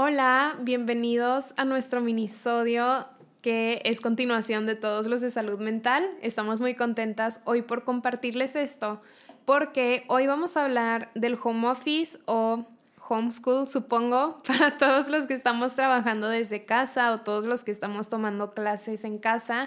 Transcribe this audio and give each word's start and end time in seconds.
Hola, 0.00 0.56
bienvenidos 0.60 1.54
a 1.56 1.64
nuestro 1.64 2.00
minisodio 2.00 3.08
que 3.42 3.82
es 3.84 4.00
continuación 4.00 4.64
de 4.64 4.76
todos 4.76 5.08
los 5.08 5.20
de 5.20 5.28
salud 5.28 5.58
mental. 5.58 6.08
Estamos 6.22 6.60
muy 6.60 6.76
contentas 6.76 7.40
hoy 7.44 7.62
por 7.62 7.82
compartirles 7.82 8.54
esto 8.54 9.02
porque 9.44 10.04
hoy 10.06 10.28
vamos 10.28 10.56
a 10.56 10.66
hablar 10.66 11.10
del 11.16 11.36
home 11.42 11.66
office 11.66 12.16
o 12.26 12.64
homeschool, 13.08 13.66
supongo, 13.66 14.40
para 14.46 14.78
todos 14.78 15.08
los 15.08 15.26
que 15.26 15.34
estamos 15.34 15.74
trabajando 15.74 16.28
desde 16.28 16.64
casa 16.64 17.10
o 17.10 17.22
todos 17.22 17.46
los 17.46 17.64
que 17.64 17.72
estamos 17.72 18.08
tomando 18.08 18.54
clases 18.54 19.04
en 19.04 19.18
casa. 19.18 19.66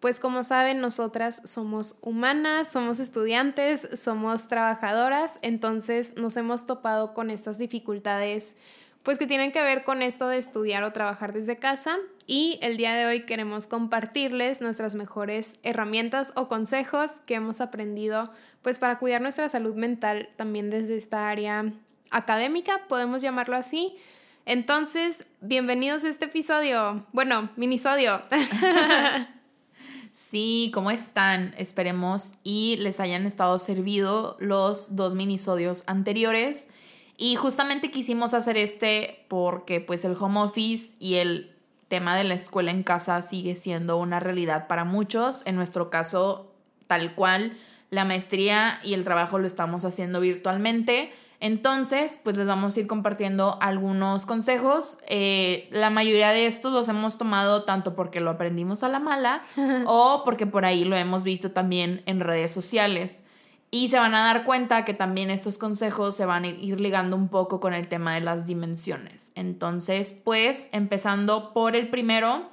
Pues 0.00 0.18
como 0.18 0.42
saben, 0.42 0.80
nosotras 0.80 1.40
somos 1.44 2.00
humanas, 2.02 2.66
somos 2.66 2.98
estudiantes, 2.98 3.88
somos 3.94 4.48
trabajadoras, 4.48 5.38
entonces 5.40 6.16
nos 6.16 6.36
hemos 6.36 6.66
topado 6.66 7.14
con 7.14 7.30
estas 7.30 7.58
dificultades 7.58 8.56
pues 9.02 9.18
que 9.18 9.26
tienen 9.26 9.52
que 9.52 9.62
ver 9.62 9.84
con 9.84 10.02
esto 10.02 10.28
de 10.28 10.38
estudiar 10.38 10.84
o 10.84 10.92
trabajar 10.92 11.32
desde 11.32 11.56
casa 11.56 11.96
y 12.26 12.58
el 12.62 12.76
día 12.76 12.94
de 12.94 13.06
hoy 13.06 13.26
queremos 13.26 13.66
compartirles 13.66 14.60
nuestras 14.60 14.94
mejores 14.94 15.58
herramientas 15.62 16.32
o 16.36 16.48
consejos 16.48 17.10
que 17.26 17.34
hemos 17.34 17.60
aprendido 17.60 18.30
pues 18.62 18.78
para 18.78 18.98
cuidar 18.98 19.20
nuestra 19.20 19.48
salud 19.48 19.74
mental 19.74 20.28
también 20.36 20.70
desde 20.70 20.96
esta 20.96 21.28
área 21.28 21.72
académica, 22.10 22.82
podemos 22.88 23.22
llamarlo 23.22 23.56
así. 23.56 23.96
Entonces, 24.44 25.26
bienvenidos 25.40 26.04
a 26.04 26.08
este 26.08 26.26
episodio, 26.26 27.06
bueno, 27.12 27.50
minisodio. 27.56 28.22
Sí, 30.12 30.70
¿cómo 30.74 30.90
están? 30.90 31.54
Esperemos 31.56 32.34
y 32.44 32.76
les 32.76 33.00
hayan 33.00 33.24
estado 33.24 33.58
servido 33.58 34.36
los 34.40 34.94
dos 34.94 35.14
minisodios 35.14 35.84
anteriores. 35.86 36.68
Y 37.22 37.36
justamente 37.36 37.92
quisimos 37.92 38.34
hacer 38.34 38.56
este 38.56 39.26
porque 39.28 39.80
pues 39.80 40.04
el 40.04 40.16
home 40.18 40.40
office 40.40 40.96
y 40.98 41.14
el 41.14 41.54
tema 41.86 42.16
de 42.16 42.24
la 42.24 42.34
escuela 42.34 42.72
en 42.72 42.82
casa 42.82 43.22
sigue 43.22 43.54
siendo 43.54 43.96
una 43.98 44.18
realidad 44.18 44.66
para 44.66 44.84
muchos. 44.84 45.42
En 45.46 45.54
nuestro 45.54 45.88
caso, 45.88 46.52
tal 46.88 47.14
cual, 47.14 47.56
la 47.90 48.04
maestría 48.04 48.80
y 48.82 48.94
el 48.94 49.04
trabajo 49.04 49.38
lo 49.38 49.46
estamos 49.46 49.84
haciendo 49.84 50.18
virtualmente. 50.18 51.12
Entonces, 51.38 52.18
pues 52.24 52.36
les 52.36 52.46
vamos 52.48 52.76
a 52.76 52.80
ir 52.80 52.88
compartiendo 52.88 53.56
algunos 53.60 54.26
consejos. 54.26 54.98
Eh, 55.06 55.68
la 55.70 55.90
mayoría 55.90 56.30
de 56.30 56.46
estos 56.46 56.72
los 56.72 56.88
hemos 56.88 57.18
tomado 57.18 57.62
tanto 57.62 57.94
porque 57.94 58.18
lo 58.18 58.30
aprendimos 58.30 58.82
a 58.82 58.88
la 58.88 58.98
mala 58.98 59.44
o 59.86 60.22
porque 60.24 60.48
por 60.48 60.64
ahí 60.64 60.84
lo 60.84 60.96
hemos 60.96 61.22
visto 61.22 61.52
también 61.52 62.02
en 62.06 62.18
redes 62.18 62.50
sociales. 62.50 63.22
Y 63.74 63.88
se 63.88 63.98
van 63.98 64.14
a 64.14 64.26
dar 64.26 64.44
cuenta 64.44 64.84
que 64.84 64.92
también 64.92 65.30
estos 65.30 65.56
consejos 65.56 66.14
se 66.14 66.26
van 66.26 66.44
a 66.44 66.48
ir 66.48 66.78
ligando 66.78 67.16
un 67.16 67.28
poco 67.28 67.58
con 67.58 67.72
el 67.72 67.88
tema 67.88 68.14
de 68.14 68.20
las 68.20 68.46
dimensiones. 68.46 69.32
Entonces, 69.34 70.12
pues, 70.12 70.68
empezando 70.72 71.54
por 71.54 71.74
el 71.74 71.88
primero, 71.88 72.50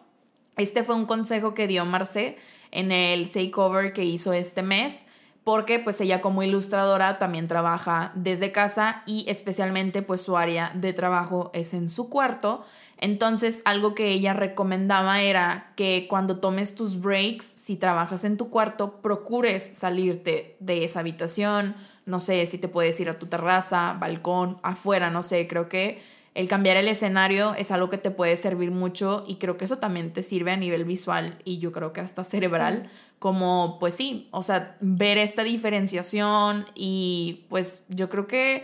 este 0.55 0.81
fue 0.81 0.95
un 0.95 1.05
consejo 1.05 1.53
que 1.53 1.67
dio 1.67 1.83
Marce 1.83 2.37
en 2.71 2.93
el 2.93 3.29
takeover 3.31 3.91
que 3.91 4.05
hizo 4.05 4.31
este 4.31 4.63
mes 4.63 5.05
porque 5.43 5.79
pues 5.79 5.99
ella 5.99 6.21
como 6.21 6.43
ilustradora 6.43 7.17
también 7.17 7.47
trabaja 7.47 8.11
desde 8.13 8.51
casa 8.51 9.01
y 9.05 9.25
especialmente 9.27 10.03
pues 10.03 10.21
su 10.21 10.37
área 10.37 10.71
de 10.75 10.93
trabajo 10.93 11.49
es 11.53 11.73
en 11.73 11.89
su 11.89 12.07
cuarto. 12.07 12.63
Entonces 13.01 13.61
algo 13.63 13.95
que 13.95 14.09
ella 14.09 14.33
recomendaba 14.33 15.21
era 15.21 15.71
que 15.75 16.05
cuando 16.09 16.39
tomes 16.39 16.75
tus 16.75 16.99
breaks, 16.99 17.45
si 17.45 17.77
trabajas 17.77 18.25
en 18.25 18.35
tu 18.35 18.49
cuarto, 18.49 19.01
procures 19.01 19.63
salirte 19.73 20.57
de 20.59 20.83
esa 20.83 20.99
habitación, 20.99 21.75
no 22.05 22.19
sé 22.19 22.45
si 22.45 22.57
te 22.57 22.67
puedes 22.67 22.99
ir 22.99 23.09
a 23.09 23.17
tu 23.17 23.27
terraza, 23.27 23.95
balcón, 23.99 24.57
afuera, 24.63 25.09
no 25.09 25.23
sé, 25.23 25.47
creo 25.47 25.69
que 25.69 26.01
el 26.35 26.47
cambiar 26.47 26.77
el 26.77 26.87
escenario 26.87 27.53
es 27.55 27.71
algo 27.71 27.89
que 27.89 27.97
te 27.97 28.11
puede 28.11 28.35
servir 28.35 28.71
mucho 28.71 29.23
y 29.27 29.35
creo 29.35 29.57
que 29.57 29.65
eso 29.65 29.77
también 29.77 30.11
te 30.11 30.21
sirve 30.21 30.51
a 30.51 30.57
nivel 30.57 30.83
visual 30.83 31.37
y 31.43 31.59
yo 31.59 31.71
creo 31.71 31.93
que 31.93 32.01
hasta 32.01 32.23
cerebral, 32.23 32.89
como 33.17 33.77
pues 33.79 33.95
sí, 33.95 34.27
o 34.31 34.43
sea, 34.43 34.75
ver 34.81 35.17
esta 35.17 35.43
diferenciación 35.43 36.65
y 36.75 37.45
pues 37.49 37.83
yo 37.89 38.09
creo 38.09 38.27
que 38.27 38.63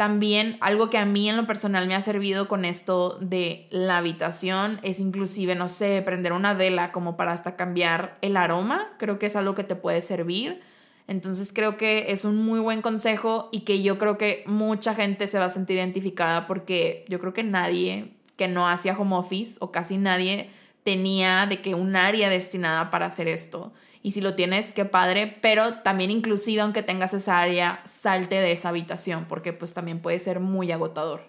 también 0.00 0.56
algo 0.60 0.88
que 0.88 0.96
a 0.96 1.04
mí 1.04 1.28
en 1.28 1.36
lo 1.36 1.46
personal 1.46 1.86
me 1.86 1.94
ha 1.94 2.00
servido 2.00 2.48
con 2.48 2.64
esto 2.64 3.18
de 3.20 3.66
la 3.68 3.98
habitación 3.98 4.80
es 4.82 4.98
inclusive, 4.98 5.54
no 5.54 5.68
sé, 5.68 6.00
prender 6.00 6.32
una 6.32 6.54
vela 6.54 6.90
como 6.90 7.18
para 7.18 7.32
hasta 7.32 7.54
cambiar 7.54 8.16
el 8.22 8.38
aroma, 8.38 8.88
creo 8.98 9.18
que 9.18 9.26
es 9.26 9.36
algo 9.36 9.54
que 9.54 9.62
te 9.62 9.76
puede 9.76 10.00
servir 10.00 10.62
entonces 11.10 11.52
creo 11.52 11.76
que 11.76 12.12
es 12.12 12.24
un 12.24 12.36
muy 12.36 12.60
buen 12.60 12.80
consejo 12.80 13.50
y 13.50 13.62
que 13.66 13.82
yo 13.82 13.98
creo 13.98 14.16
que 14.16 14.42
mucha 14.46 14.94
gente 14.94 15.26
se 15.26 15.38
va 15.40 15.46
a 15.46 15.48
sentir 15.50 15.76
identificada 15.76 16.46
porque 16.46 17.04
yo 17.08 17.18
creo 17.18 17.34
que 17.34 17.42
nadie 17.42 18.12
que 18.36 18.46
no 18.48 18.68
hacía 18.68 18.96
home 18.96 19.16
office 19.16 19.58
o 19.60 19.72
casi 19.72 19.98
nadie 19.98 20.48
tenía 20.84 21.46
de 21.46 21.60
que 21.60 21.74
un 21.74 21.96
área 21.96 22.30
destinada 22.30 22.92
para 22.92 23.06
hacer 23.06 23.26
esto. 23.26 23.72
Y 24.02 24.12
si 24.12 24.20
lo 24.20 24.34
tienes, 24.34 24.72
qué 24.72 24.84
padre, 24.84 25.38
pero 25.42 25.74
también 25.82 26.10
inclusive 26.10 26.62
aunque 26.62 26.82
tengas 26.82 27.12
esa 27.12 27.38
área, 27.38 27.80
salte 27.84 28.36
de 28.36 28.52
esa 28.52 28.70
habitación 28.70 29.26
porque 29.28 29.52
pues 29.52 29.74
también 29.74 30.00
puede 30.00 30.18
ser 30.18 30.40
muy 30.40 30.72
agotador. 30.72 31.22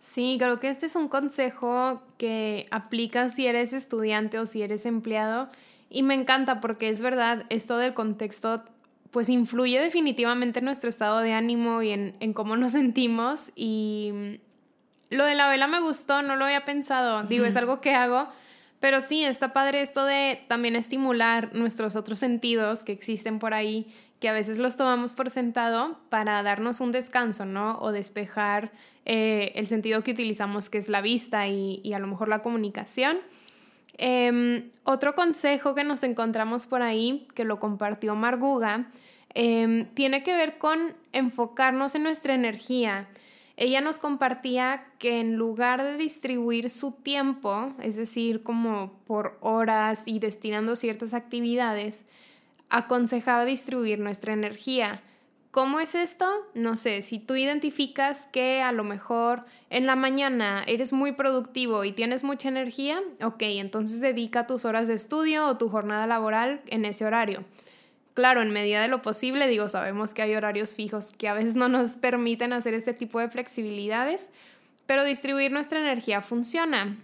Sí, 0.00 0.36
creo 0.38 0.58
que 0.60 0.68
este 0.68 0.86
es 0.86 0.96
un 0.96 1.08
consejo 1.08 2.02
que 2.16 2.68
aplicas 2.70 3.34
si 3.34 3.46
eres 3.46 3.72
estudiante 3.72 4.38
o 4.38 4.46
si 4.46 4.62
eres 4.62 4.86
empleado 4.86 5.50
y 5.90 6.02
me 6.02 6.14
encanta 6.14 6.60
porque 6.60 6.88
es 6.88 7.00
verdad, 7.00 7.44
esto 7.48 7.76
del 7.78 7.94
contexto 7.94 8.62
pues 9.10 9.28
influye 9.28 9.80
definitivamente 9.80 10.58
en 10.58 10.64
nuestro 10.64 10.90
estado 10.90 11.20
de 11.20 11.32
ánimo 11.32 11.80
y 11.82 11.90
en, 11.90 12.32
cómo 12.34 12.56
nos 12.56 12.72
sentimos. 12.72 13.50
Y 13.54 14.40
lo 15.08 15.24
de 15.24 15.34
la 15.34 15.48
vela 15.48 15.68
me 15.68 15.80
gustó, 15.80 16.20
no 16.20 16.36
lo 16.36 16.44
había 16.44 16.64
pensado. 16.64 17.22
Digo, 17.22 17.46
es 17.46 17.56
algo 17.56 17.80
que 17.80 17.94
hago. 17.94 18.28
Pero 18.86 19.00
sí, 19.00 19.24
está 19.24 19.52
padre 19.52 19.80
esto 19.80 20.04
de 20.04 20.44
también 20.46 20.76
estimular 20.76 21.52
nuestros 21.56 21.96
otros 21.96 22.20
sentidos 22.20 22.84
que 22.84 22.92
existen 22.92 23.40
por 23.40 23.52
ahí, 23.52 23.92
que 24.20 24.28
a 24.28 24.32
veces 24.32 24.58
los 24.58 24.76
tomamos 24.76 25.12
por 25.12 25.28
sentado 25.28 25.98
para 26.08 26.40
darnos 26.44 26.78
un 26.78 26.92
descanso, 26.92 27.46
¿no? 27.46 27.80
O 27.80 27.90
despejar 27.90 28.70
eh, 29.04 29.50
el 29.56 29.66
sentido 29.66 30.04
que 30.04 30.12
utilizamos, 30.12 30.70
que 30.70 30.78
es 30.78 30.88
la 30.88 31.00
vista 31.00 31.48
y, 31.48 31.92
a 31.92 31.98
lo 31.98 32.06
mejor 32.06 32.28
la 32.28 32.42
comunicación. 32.42 33.18
Em, 33.98 34.70
otro 34.84 35.16
consejo 35.16 35.74
que 35.74 35.82
nos 35.82 36.04
encontramos 36.04 36.68
por 36.68 36.82
ahí, 36.82 37.26
que 37.34 37.42
lo 37.42 37.58
compartió 37.58 38.14
Marguga, 38.14 38.92
Em, 39.38 39.84
tiene 39.92 40.22
que 40.22 40.34
ver 40.34 40.56
con 40.56 40.94
enfocarnos 41.12 41.94
en 41.94 42.04
nuestra 42.04 42.34
energía. 42.34 43.06
Ella 43.56 43.80
nos 43.80 43.98
compartía 43.98 44.84
que 44.98 45.18
en 45.18 45.36
lugar 45.36 45.82
de 45.82 45.96
distribuir 45.96 46.68
su 46.68 46.92
tiempo, 46.92 47.72
es 47.80 47.96
decir, 47.96 48.42
como 48.42 48.92
por 49.06 49.38
horas 49.40 50.06
y 50.06 50.18
destinando 50.18 50.76
ciertas 50.76 51.14
actividades, 51.14 52.04
aconsejaba 52.68 53.46
distribuir 53.46 53.98
nuestra 53.98 54.34
energía. 54.34 55.02
¿Cómo 55.50 55.80
es 55.80 55.94
esto? 55.94 56.26
No 56.52 56.76
sé, 56.76 57.00
si 57.00 57.18
tú 57.18 57.34
identificas 57.34 58.26
que 58.26 58.60
a 58.60 58.72
lo 58.72 58.84
mejor 58.84 59.46
en 59.70 59.86
la 59.86 59.96
mañana 59.96 60.62
eres 60.66 60.92
muy 60.92 61.12
productivo 61.12 61.82
y 61.84 61.92
tienes 61.92 62.24
mucha 62.24 62.50
energía, 62.50 63.00
ok, 63.22 63.40
entonces 63.40 64.02
dedica 64.02 64.46
tus 64.46 64.66
horas 64.66 64.86
de 64.86 64.94
estudio 64.94 65.46
o 65.46 65.56
tu 65.56 65.70
jornada 65.70 66.06
laboral 66.06 66.60
en 66.66 66.84
ese 66.84 67.06
horario. 67.06 67.42
Claro, 68.16 68.40
en 68.40 68.50
medida 68.50 68.80
de 68.80 68.88
lo 68.88 69.02
posible, 69.02 69.46
digo, 69.46 69.68
sabemos 69.68 70.14
que 70.14 70.22
hay 70.22 70.34
horarios 70.34 70.74
fijos 70.74 71.12
que 71.12 71.28
a 71.28 71.34
veces 71.34 71.54
no 71.54 71.68
nos 71.68 71.98
permiten 71.98 72.54
hacer 72.54 72.72
este 72.72 72.94
tipo 72.94 73.20
de 73.20 73.28
flexibilidades, 73.28 74.30
pero 74.86 75.04
distribuir 75.04 75.52
nuestra 75.52 75.80
energía 75.80 76.22
funciona. 76.22 76.96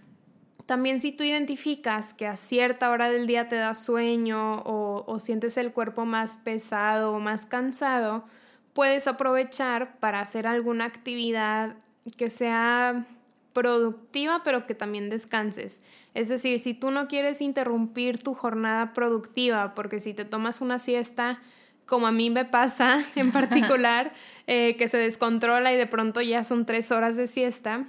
También 0.65 0.99
si 0.99 1.11
tú 1.11 1.23
identificas 1.23 2.15
que 2.15 2.25
a 2.25 2.35
cierta 2.35 2.89
hora 2.89 3.11
del 3.11 3.27
día 3.27 3.47
te 3.47 3.57
da 3.57 3.75
sueño 3.75 4.55
o, 4.63 5.03
o 5.05 5.19
sientes 5.19 5.55
el 5.57 5.71
cuerpo 5.71 6.03
más 6.03 6.37
pesado 6.37 7.13
o 7.13 7.19
más 7.19 7.45
cansado, 7.45 8.25
puedes 8.73 9.05
aprovechar 9.05 9.99
para 9.99 10.19
hacer 10.19 10.47
alguna 10.47 10.85
actividad 10.85 11.75
que 12.17 12.31
sea 12.31 13.05
productiva, 13.53 14.41
pero 14.43 14.65
que 14.65 14.75
también 14.75 15.09
descanses. 15.09 15.81
Es 16.13 16.27
decir, 16.27 16.59
si 16.59 16.73
tú 16.73 16.91
no 16.91 17.07
quieres 17.07 17.41
interrumpir 17.41 18.21
tu 18.21 18.33
jornada 18.33 18.93
productiva, 18.93 19.73
porque 19.75 19.99
si 19.99 20.13
te 20.13 20.25
tomas 20.25 20.61
una 20.61 20.79
siesta, 20.79 21.39
como 21.85 22.07
a 22.07 22.11
mí 22.11 22.29
me 22.29 22.45
pasa 22.45 23.03
en 23.15 23.31
particular, 23.31 24.13
eh, 24.47 24.75
que 24.77 24.87
se 24.87 24.97
descontrola 24.97 25.73
y 25.73 25.77
de 25.77 25.87
pronto 25.87 26.21
ya 26.21 26.43
son 26.43 26.65
tres 26.65 26.91
horas 26.91 27.15
de 27.15 27.27
siesta, 27.27 27.87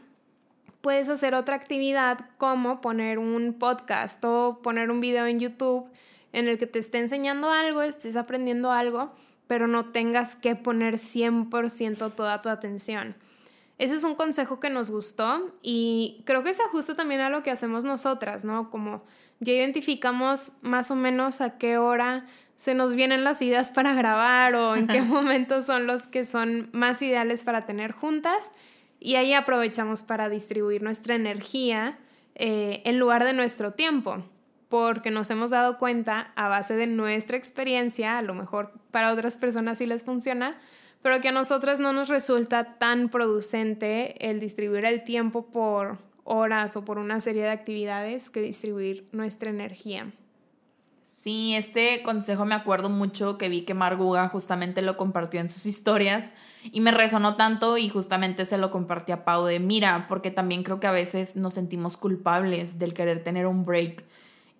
puedes 0.80 1.08
hacer 1.08 1.34
otra 1.34 1.56
actividad 1.56 2.26
como 2.36 2.80
poner 2.80 3.18
un 3.18 3.54
podcast 3.58 4.22
o 4.24 4.60
poner 4.62 4.90
un 4.90 5.00
video 5.00 5.26
en 5.26 5.40
YouTube 5.40 5.86
en 6.32 6.48
el 6.48 6.58
que 6.58 6.66
te 6.66 6.78
esté 6.78 6.98
enseñando 6.98 7.50
algo, 7.50 7.80
estés 7.82 8.16
aprendiendo 8.16 8.70
algo, 8.70 9.14
pero 9.46 9.66
no 9.66 9.92
tengas 9.92 10.36
que 10.36 10.56
poner 10.56 10.94
100% 10.94 12.14
toda 12.14 12.40
tu 12.40 12.48
atención. 12.48 13.14
Ese 13.78 13.94
es 13.94 14.04
un 14.04 14.14
consejo 14.14 14.60
que 14.60 14.70
nos 14.70 14.90
gustó 14.90 15.52
y 15.62 16.22
creo 16.26 16.42
que 16.42 16.52
se 16.52 16.62
ajusta 16.62 16.94
también 16.94 17.20
a 17.20 17.30
lo 17.30 17.42
que 17.42 17.50
hacemos 17.50 17.84
nosotras, 17.84 18.44
¿no? 18.44 18.70
Como 18.70 19.02
ya 19.40 19.52
identificamos 19.52 20.52
más 20.62 20.90
o 20.90 20.96
menos 20.96 21.40
a 21.40 21.58
qué 21.58 21.78
hora 21.78 22.26
se 22.56 22.74
nos 22.74 22.94
vienen 22.94 23.24
las 23.24 23.42
ideas 23.42 23.72
para 23.72 23.94
grabar 23.94 24.54
o 24.54 24.76
en 24.76 24.86
qué 24.86 25.02
momentos 25.02 25.66
son 25.66 25.86
los 25.86 26.06
que 26.06 26.24
son 26.24 26.70
más 26.72 27.02
ideales 27.02 27.42
para 27.44 27.66
tener 27.66 27.92
juntas. 27.92 28.52
y 29.00 29.16
ahí 29.16 29.34
aprovechamos 29.34 30.02
para 30.02 30.30
distribuir 30.30 30.82
nuestra 30.82 31.14
energía 31.14 31.98
eh, 32.36 32.82
en 32.84 32.98
lugar 32.98 33.22
de 33.24 33.32
nuestro 33.32 33.72
tiempo, 33.72 34.24
porque 34.68 35.10
nos 35.10 35.30
hemos 35.30 35.50
dado 35.50 35.78
cuenta 35.78 36.32
a 36.34 36.48
base 36.48 36.74
de 36.74 36.86
nuestra 36.86 37.36
experiencia, 37.36 38.18
a 38.18 38.22
lo 38.22 38.34
mejor 38.34 38.72
para 38.90 39.12
otras 39.12 39.36
personas 39.36 39.78
sí 39.78 39.86
les 39.86 40.04
funciona, 40.04 40.58
pero 41.04 41.20
que 41.20 41.28
a 41.28 41.32
nosotras 41.32 41.80
no 41.80 41.92
nos 41.92 42.08
resulta 42.08 42.78
tan 42.78 43.10
producente 43.10 44.26
el 44.26 44.40
distribuir 44.40 44.86
el 44.86 45.04
tiempo 45.04 45.44
por 45.44 45.98
horas 46.24 46.78
o 46.78 46.86
por 46.86 46.96
una 46.96 47.20
serie 47.20 47.42
de 47.42 47.50
actividades 47.50 48.30
que 48.30 48.40
distribuir 48.40 49.04
nuestra 49.12 49.50
energía. 49.50 50.10
Sí, 51.04 51.54
este 51.56 52.02
consejo 52.02 52.46
me 52.46 52.54
acuerdo 52.54 52.88
mucho 52.88 53.36
que 53.36 53.50
vi 53.50 53.66
que 53.66 53.74
Marguga 53.74 54.30
justamente 54.30 54.80
lo 54.80 54.96
compartió 54.96 55.40
en 55.40 55.50
sus 55.50 55.66
historias 55.66 56.30
y 56.72 56.80
me 56.80 56.90
resonó 56.90 57.34
tanto 57.34 57.76
y 57.76 57.90
justamente 57.90 58.46
se 58.46 58.56
lo 58.56 58.70
compartí 58.70 59.12
a 59.12 59.26
Pau 59.26 59.44
de 59.44 59.60
mira, 59.60 60.06
porque 60.08 60.30
también 60.30 60.62
creo 60.62 60.80
que 60.80 60.86
a 60.86 60.90
veces 60.90 61.36
nos 61.36 61.52
sentimos 61.52 61.98
culpables 61.98 62.78
del 62.78 62.94
querer 62.94 63.22
tener 63.22 63.46
un 63.46 63.66
break 63.66 64.06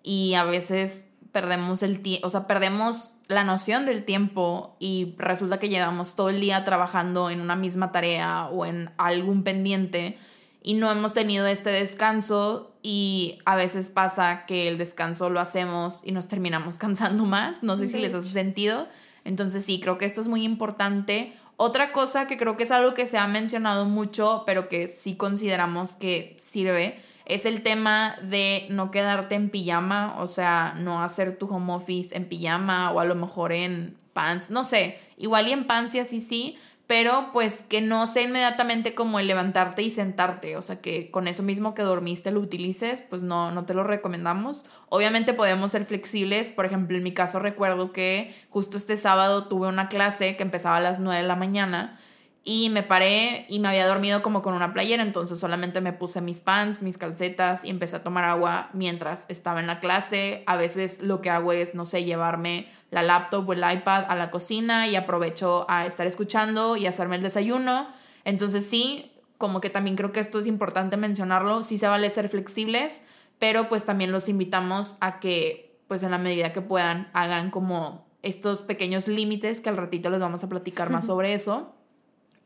y 0.03 0.35
a 0.35 0.43
veces 0.43 1.05
perdemos 1.35 1.83
el 1.83 1.99
tiempo, 1.99 2.25
o 2.25 2.29
sea, 2.29 2.47
perdemos 2.47 3.15
la 3.27 3.43
noción 3.43 3.85
del 3.85 4.05
tiempo 4.05 4.77
y 4.79 5.15
resulta 5.17 5.59
que 5.59 5.67
llevamos 5.67 6.15
todo 6.15 6.29
el 6.29 6.39
día 6.39 6.63
trabajando 6.63 7.29
en 7.29 7.41
una 7.41 7.57
misma 7.57 7.91
tarea 7.91 8.47
o 8.47 8.65
en 8.65 8.89
algún 8.95 9.43
pendiente 9.43 10.17
y 10.63 10.75
no 10.75 10.89
hemos 10.89 11.13
tenido 11.13 11.45
este 11.45 11.71
descanso 11.71 12.71
y 12.81 13.39
a 13.43 13.57
veces 13.57 13.89
pasa 13.89 14.45
que 14.45 14.69
el 14.69 14.77
descanso 14.77 15.29
lo 15.29 15.41
hacemos 15.41 16.03
y 16.05 16.13
nos 16.13 16.29
terminamos 16.29 16.77
cansando 16.79 17.25
más, 17.25 17.63
no 17.63 17.75
sé 17.75 17.89
si 17.89 17.97
les 17.97 18.13
hace 18.13 18.29
sentido. 18.29 18.87
Entonces 19.25 19.65
sí, 19.65 19.81
creo 19.81 19.97
que 19.97 20.05
esto 20.05 20.21
es 20.21 20.29
muy 20.29 20.45
importante. 20.45 21.33
Otra 21.57 21.91
cosa 21.91 22.27
que 22.27 22.37
creo 22.37 22.55
que 22.55 22.63
es 22.63 22.71
algo 22.71 22.93
que 22.93 23.07
se 23.07 23.17
ha 23.17 23.27
mencionado 23.27 23.83
mucho, 23.83 24.43
pero 24.45 24.69
que 24.69 24.87
sí 24.87 25.17
consideramos 25.17 25.97
que 25.97 26.37
sirve, 26.39 26.97
es 27.25 27.45
el 27.45 27.63
tema 27.63 28.17
de 28.21 28.67
no 28.69 28.91
quedarte 28.91 29.35
en 29.35 29.49
pijama, 29.49 30.15
o 30.19 30.27
sea, 30.27 30.75
no 30.77 31.03
hacer 31.03 31.37
tu 31.37 31.47
home 31.47 31.73
office 31.73 32.15
en 32.15 32.29
pijama 32.29 32.91
o 32.91 32.99
a 32.99 33.05
lo 33.05 33.15
mejor 33.15 33.51
en 33.51 33.97
pants, 34.13 34.51
no 34.51 34.63
sé, 34.63 34.99
igual 35.17 35.47
y 35.47 35.51
en 35.51 35.65
pants 35.65 35.95
y 35.95 35.99
así 35.99 36.21
sí, 36.21 36.57
pero 36.87 37.29
pues 37.33 37.63
que 37.63 37.81
no 37.81 38.05
sea 38.05 38.23
inmediatamente 38.23 38.93
como 38.93 39.19
el 39.19 39.27
levantarte 39.27 39.81
y 39.81 39.89
sentarte, 39.89 40.55
o 40.55 40.61
sea 40.61 40.81
que 40.81 41.09
con 41.09 41.27
eso 41.27 41.41
mismo 41.41 41.73
que 41.73 41.81
dormiste 41.81 42.29
lo 42.29 42.39
utilices, 42.39 43.01
pues 43.01 43.23
no, 43.23 43.51
no 43.51 43.65
te 43.65 43.73
lo 43.73 43.83
recomendamos. 43.83 44.65
Obviamente 44.89 45.33
podemos 45.33 45.71
ser 45.71 45.85
flexibles, 45.85 46.51
por 46.51 46.65
ejemplo 46.65 46.95
en 46.95 47.03
mi 47.03 47.11
caso 47.11 47.39
recuerdo 47.39 47.91
que 47.91 48.35
justo 48.49 48.77
este 48.77 48.97
sábado 48.97 49.47
tuve 49.47 49.67
una 49.67 49.89
clase 49.89 50.35
que 50.35 50.43
empezaba 50.43 50.77
a 50.77 50.81
las 50.81 50.99
9 50.99 51.21
de 51.21 51.27
la 51.27 51.35
mañana 51.35 51.99
y 52.47 52.69
me 52.69 52.83
paré 52.83 53.47
y 53.49 53.57
me 53.57 53.69
había 53.69 53.87
dormido 53.87 54.21
como 54.21 54.43
con 54.43 54.53
una 54.53 54.71
playera, 54.71 55.01
entonces 55.01 55.39
solamente 55.39 55.81
me 55.81 55.93
puse 55.93 56.21
mis 56.21 56.41
pants, 56.41 56.83
mis 56.83 56.99
calcetas 56.99 57.65
y 57.65 57.71
empecé 57.71 57.95
a 57.95 58.03
tomar 58.03 58.23
agua 58.23 58.69
mientras 58.73 59.25
estaba 59.29 59.59
en 59.59 59.65
la 59.65 59.79
clase. 59.79 60.43
A 60.45 60.55
veces 60.55 61.01
lo 61.01 61.21
que 61.21 61.31
hago 61.31 61.53
es, 61.53 61.73
no 61.73 61.85
sé, 61.85 62.03
llevarme 62.03 62.67
la 62.91 63.01
laptop 63.01 63.49
o 63.49 63.53
el 63.53 63.63
iPad 63.67 64.05
a 64.07 64.15
la 64.15 64.29
cocina 64.29 64.87
y 64.87 64.95
aprovecho 64.95 65.65
a 65.69 65.87
estar 65.87 66.05
escuchando 66.05 66.77
y 66.77 66.85
hacerme 66.85 67.15
el 67.15 67.23
desayuno. 67.23 67.87
Entonces 68.25 68.63
sí, 68.63 69.11
como 69.39 69.59
que 69.59 69.71
también 69.71 69.95
creo 69.95 70.11
que 70.11 70.19
esto 70.19 70.37
es 70.37 70.45
importante 70.45 70.97
mencionarlo, 70.97 71.63
sí 71.63 71.79
se 71.79 71.87
vale 71.87 72.11
ser 72.11 72.29
flexibles, 72.29 73.01
pero 73.39 73.69
pues 73.69 73.85
también 73.85 74.11
los 74.11 74.29
invitamos 74.29 74.97
a 74.99 75.19
que 75.19 75.79
pues 75.87 76.03
en 76.03 76.11
la 76.11 76.19
medida 76.19 76.53
que 76.53 76.61
puedan 76.61 77.09
hagan 77.13 77.49
como 77.49 78.05
estos 78.21 78.61
pequeños 78.61 79.07
límites 79.07 79.61
que 79.61 79.69
al 79.69 79.77
ratito 79.77 80.11
les 80.11 80.19
vamos 80.19 80.43
a 80.43 80.49
platicar 80.49 80.91
más 80.91 81.07
sobre 81.07 81.33
eso 81.33 81.74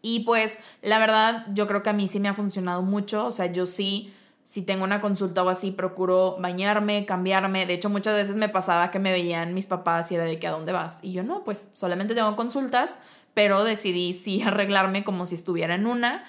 y 0.02 0.22
pues 0.22 0.60
la 0.82 1.00
verdad 1.00 1.46
yo 1.54 1.68
creo 1.68 1.84
que 1.84 1.90
a 1.90 1.94
mí 1.94 2.08
sí 2.08 2.20
me 2.20 2.30
ha 2.30 2.34
funcionado 2.34 2.82
mucho, 2.82 3.26
o 3.26 3.32
sea, 3.32 3.48
yo 3.48 3.66
sí, 3.66 4.14
si 4.44 4.62
tengo 4.64 4.84
una 4.84 5.02
consulta 5.02 5.44
o 5.44 5.50
así, 5.50 5.72
procuro 5.72 6.38
bañarme, 6.40 7.06
cambiarme. 7.06 7.66
De 7.66 7.74
hecho, 7.74 7.90
muchas 7.90 8.16
veces 8.16 8.36
me 8.36 8.50
pasaba 8.50 8.92
que 8.92 9.00
me 9.00 9.12
veían 9.12 9.54
mis 9.54 9.68
papás 9.68 10.12
y 10.12 10.16
era 10.16 10.24
de 10.24 10.40
que 10.40 10.48
a 10.48 10.52
dónde 10.52 10.72
vas. 10.72 11.00
Y 11.04 11.12
yo 11.12 11.24
no, 11.24 11.44
pues 11.44 11.70
solamente 11.74 12.16
tengo 12.16 12.36
consultas, 12.36 13.00
pero 13.34 13.64
decidí 13.64 14.14
sí 14.14 14.42
arreglarme 14.46 15.04
como 15.04 15.26
si 15.26 15.36
estuviera 15.36 15.76
en 15.76 15.86
una. 15.86 16.24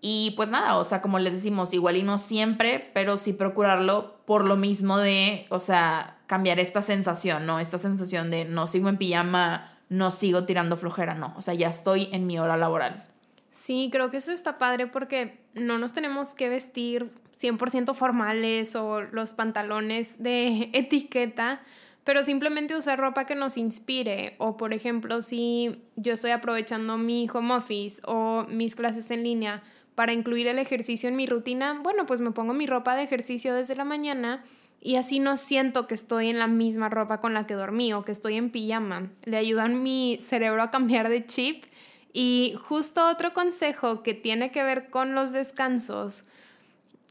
Y 0.00 0.32
pues 0.36 0.48
nada, 0.48 0.78
o 0.78 0.84
sea, 0.84 1.02
como 1.02 1.18
les 1.18 1.34
decimos, 1.34 1.74
igual 1.74 1.96
y 1.96 2.02
no 2.02 2.16
siempre, 2.16 2.90
pero 2.94 3.18
sí 3.18 3.34
procurarlo 3.34 4.24
por 4.24 4.46
lo 4.46 4.56
mismo 4.56 4.96
de, 4.96 5.46
o 5.50 5.58
sea, 5.58 6.16
cambiar 6.26 6.58
esta 6.58 6.80
sensación, 6.80 7.44
¿no? 7.44 7.60
Esta 7.60 7.76
sensación 7.76 8.30
de 8.30 8.46
no 8.46 8.66
sigo 8.66 8.88
en 8.88 8.96
pijama 8.96 9.79
no 9.90 10.10
sigo 10.10 10.44
tirando 10.44 10.76
flojera, 10.76 11.14
no, 11.14 11.34
o 11.36 11.42
sea, 11.42 11.52
ya 11.52 11.68
estoy 11.68 12.08
en 12.12 12.26
mi 12.26 12.38
hora 12.38 12.56
laboral. 12.56 13.04
Sí, 13.50 13.90
creo 13.92 14.10
que 14.10 14.16
eso 14.16 14.32
está 14.32 14.56
padre 14.56 14.86
porque 14.86 15.40
no 15.52 15.76
nos 15.76 15.92
tenemos 15.92 16.34
que 16.34 16.48
vestir 16.48 17.10
100% 17.38 17.94
formales 17.94 18.76
o 18.76 19.02
los 19.02 19.32
pantalones 19.32 20.22
de 20.22 20.70
etiqueta, 20.72 21.60
pero 22.04 22.22
simplemente 22.22 22.76
usar 22.76 22.98
ropa 22.98 23.26
que 23.26 23.34
nos 23.34 23.56
inspire. 23.56 24.36
O 24.38 24.56
por 24.56 24.72
ejemplo, 24.72 25.20
si 25.20 25.82
yo 25.96 26.14
estoy 26.14 26.30
aprovechando 26.30 26.96
mi 26.96 27.28
home 27.30 27.54
office 27.54 28.00
o 28.06 28.46
mis 28.48 28.76
clases 28.76 29.10
en 29.10 29.24
línea 29.24 29.62
para 29.96 30.12
incluir 30.12 30.46
el 30.46 30.58
ejercicio 30.58 31.08
en 31.08 31.16
mi 31.16 31.26
rutina, 31.26 31.80
bueno, 31.82 32.06
pues 32.06 32.20
me 32.20 32.30
pongo 32.30 32.54
mi 32.54 32.66
ropa 32.66 32.94
de 32.94 33.02
ejercicio 33.02 33.54
desde 33.54 33.74
la 33.74 33.84
mañana 33.84 34.44
y 34.80 34.96
así 34.96 35.20
no 35.20 35.36
siento 35.36 35.86
que 35.86 35.94
estoy 35.94 36.30
en 36.30 36.38
la 36.38 36.46
misma 36.46 36.88
ropa 36.88 37.20
con 37.20 37.34
la 37.34 37.46
que 37.46 37.54
dormí 37.54 37.92
o 37.92 38.02
que 38.02 38.12
estoy 38.12 38.36
en 38.36 38.50
pijama. 38.50 39.10
Le 39.24 39.36
ayudan 39.36 39.82
mi 39.82 40.18
cerebro 40.22 40.62
a 40.62 40.70
cambiar 40.70 41.10
de 41.10 41.26
chip. 41.26 41.64
Y 42.12 42.54
justo 42.64 43.06
otro 43.06 43.32
consejo 43.32 44.02
que 44.02 44.14
tiene 44.14 44.50
que 44.50 44.64
ver 44.64 44.88
con 44.90 45.14
los 45.14 45.32
descansos 45.32 46.24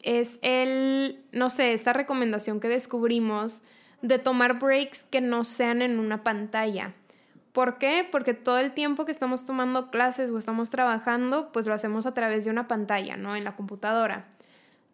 es 0.02 0.40
el, 0.42 1.24
no 1.32 1.50
sé, 1.50 1.74
esta 1.74 1.94
recomendación 1.94 2.60
que 2.60 2.68
descubrimos 2.68 3.62
de 4.02 4.18
tomar 4.18 4.60
breaks 4.60 5.04
que 5.04 5.22
no 5.22 5.44
sean 5.44 5.82
en 5.82 6.00
una 6.00 6.24
pantalla. 6.24 6.94
¿Por 7.54 7.78
qué? 7.78 8.08
Porque 8.10 8.34
todo 8.34 8.58
el 8.58 8.74
tiempo 8.74 9.06
que 9.06 9.12
estamos 9.12 9.46
tomando 9.46 9.92
clases 9.92 10.32
o 10.32 10.38
estamos 10.38 10.70
trabajando, 10.70 11.52
pues 11.52 11.66
lo 11.66 11.74
hacemos 11.74 12.06
a 12.06 12.14
través 12.14 12.46
de 12.46 12.52
una 12.52 12.68
pantalla, 12.68 13.16
¿no? 13.16 13.36
En 13.36 13.44
la 13.44 13.56
computadora. 13.56 14.26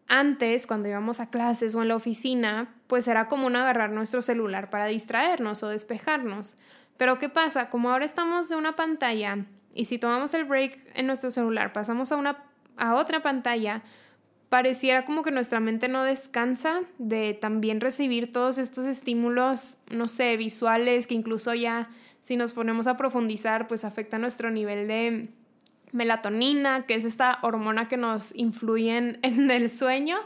Antes, 0.07 0.67
cuando 0.67 0.87
íbamos 0.87 1.19
a 1.19 1.29
clases 1.29 1.75
o 1.75 1.81
en 1.81 1.87
la 1.87 1.95
oficina, 1.95 2.75
pues 2.87 3.07
era 3.07 3.27
común 3.27 3.55
agarrar 3.55 3.91
nuestro 3.91 4.21
celular 4.21 4.69
para 4.69 4.85
distraernos 4.85 5.63
o 5.63 5.69
despejarnos. 5.69 6.57
Pero 6.97 7.17
¿qué 7.17 7.27
pasa? 7.27 7.69
Como 7.69 7.91
ahora 7.91 8.05
estamos 8.05 8.47
de 8.49 8.55
una 8.55 8.75
pantalla 8.75 9.45
y 9.73 9.85
si 9.85 9.97
tomamos 9.97 10.33
el 10.33 10.45
break 10.45 10.79
en 10.93 11.07
nuestro 11.07 11.31
celular, 11.31 11.73
pasamos 11.73 12.11
a, 12.11 12.17
una, 12.17 12.43
a 12.77 12.95
otra 12.95 13.21
pantalla, 13.21 13.83
pareciera 14.49 15.03
como 15.03 15.23
que 15.23 15.31
nuestra 15.31 15.59
mente 15.59 15.87
no 15.87 16.03
descansa 16.03 16.81
de 16.97 17.33
también 17.33 17.81
recibir 17.81 18.31
todos 18.31 18.57
estos 18.57 18.85
estímulos, 18.85 19.79
no 19.89 20.07
sé, 20.07 20.37
visuales, 20.37 21.07
que 21.07 21.15
incluso 21.15 21.53
ya 21.55 21.89
si 22.21 22.37
nos 22.37 22.53
ponemos 22.53 22.87
a 22.87 22.95
profundizar, 22.95 23.67
pues 23.67 23.83
afecta 23.83 24.17
nuestro 24.17 24.49
nivel 24.49 24.87
de 24.87 25.29
melatonina, 25.95 26.85
que 26.85 26.93
es 26.93 27.05
esta 27.05 27.39
hormona 27.41 27.87
que 27.87 27.97
nos 27.97 28.35
influye 28.35 28.97
en, 29.21 29.51
el 29.51 29.69
sueño. 29.69 30.17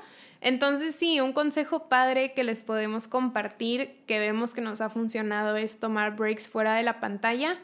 Entonces 0.42 0.96
sí, 0.96 1.20
un 1.20 1.34
consejo 1.34 1.88
padre 1.90 2.34
que 2.34 2.44
les 2.44 2.64
podemos 2.64 3.08
compartir, 3.08 3.98
que 4.08 4.20
vemos 4.20 4.54
que 4.54 4.62
nos 4.62 4.82
ha 4.82 4.90
funcionado, 4.90 5.56
es 5.56 5.80
tomar 5.80 6.16
breaks 6.16 6.50
fuera 6.50 6.76
de 6.76 6.84
la 6.84 7.00
pantalla. 7.00 7.60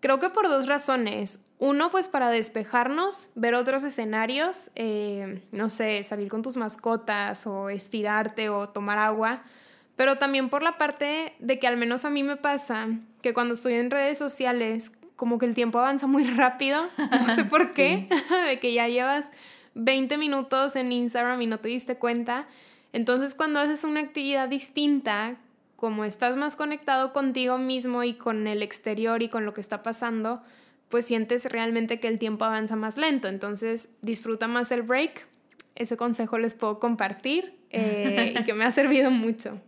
Creo 0.00 0.18
que 0.20 0.30
por 0.30 0.48
dos 0.48 0.66
razones. 0.66 1.44
Uno, 1.58 1.90
pues 1.90 2.08
para 2.08 2.30
despejarnos, 2.30 3.30
ver 3.34 3.54
otros 3.54 3.84
escenarios, 3.84 4.70
eh, 4.74 5.42
no 5.52 5.68
sé, 5.68 6.02
salir 6.02 6.28
con 6.28 6.42
tus 6.42 6.56
mascotas 6.56 7.46
o 7.46 7.70
estirarte 7.70 8.48
o 8.48 8.68
tomar 8.68 8.98
agua. 8.98 9.42
Pero 9.96 10.18
también 10.18 10.50
por 10.50 10.62
la 10.62 10.76
parte 10.78 11.34
de 11.38 11.58
que 11.58 11.66
al 11.66 11.76
menos 11.78 12.04
a 12.04 12.10
mí 12.10 12.22
me 12.22 12.36
pasa 12.36 12.88
que 13.22 13.32
cuando 13.32 13.54
estoy 13.54 13.74
en 13.74 13.90
redes 13.90 14.18
sociales 14.18 14.92
como 15.16 15.38
que 15.38 15.46
el 15.46 15.54
tiempo 15.54 15.78
avanza 15.78 16.06
muy 16.06 16.24
rápido, 16.24 16.86
no 17.10 17.34
sé 17.34 17.44
por 17.44 17.74
qué, 17.74 18.08
de 18.46 18.60
que 18.60 18.72
ya 18.72 18.88
llevas 18.88 19.32
20 19.74 20.16
minutos 20.18 20.76
en 20.76 20.92
Instagram 20.92 21.42
y 21.42 21.46
no 21.46 21.58
te 21.58 21.68
diste 21.68 21.96
cuenta. 21.96 22.46
Entonces 22.92 23.34
cuando 23.34 23.60
haces 23.60 23.84
una 23.84 24.00
actividad 24.00 24.48
distinta, 24.48 25.36
como 25.76 26.04
estás 26.04 26.36
más 26.36 26.56
conectado 26.56 27.12
contigo 27.12 27.58
mismo 27.58 28.02
y 28.02 28.14
con 28.14 28.46
el 28.46 28.62
exterior 28.62 29.22
y 29.22 29.28
con 29.28 29.44
lo 29.44 29.52
que 29.52 29.60
está 29.60 29.82
pasando, 29.82 30.42
pues 30.88 31.04
sientes 31.04 31.44
realmente 31.46 32.00
que 32.00 32.08
el 32.08 32.18
tiempo 32.18 32.44
avanza 32.44 32.76
más 32.76 32.96
lento. 32.96 33.28
Entonces 33.28 33.90
disfruta 34.00 34.48
más 34.48 34.72
el 34.72 34.82
break. 34.82 35.28
Ese 35.74 35.96
consejo 35.96 36.38
les 36.38 36.54
puedo 36.54 36.78
compartir 36.78 37.54
eh, 37.70 38.34
y 38.38 38.44
que 38.44 38.54
me 38.54 38.64
ha 38.64 38.70
servido 38.70 39.10
mucho. 39.10 39.60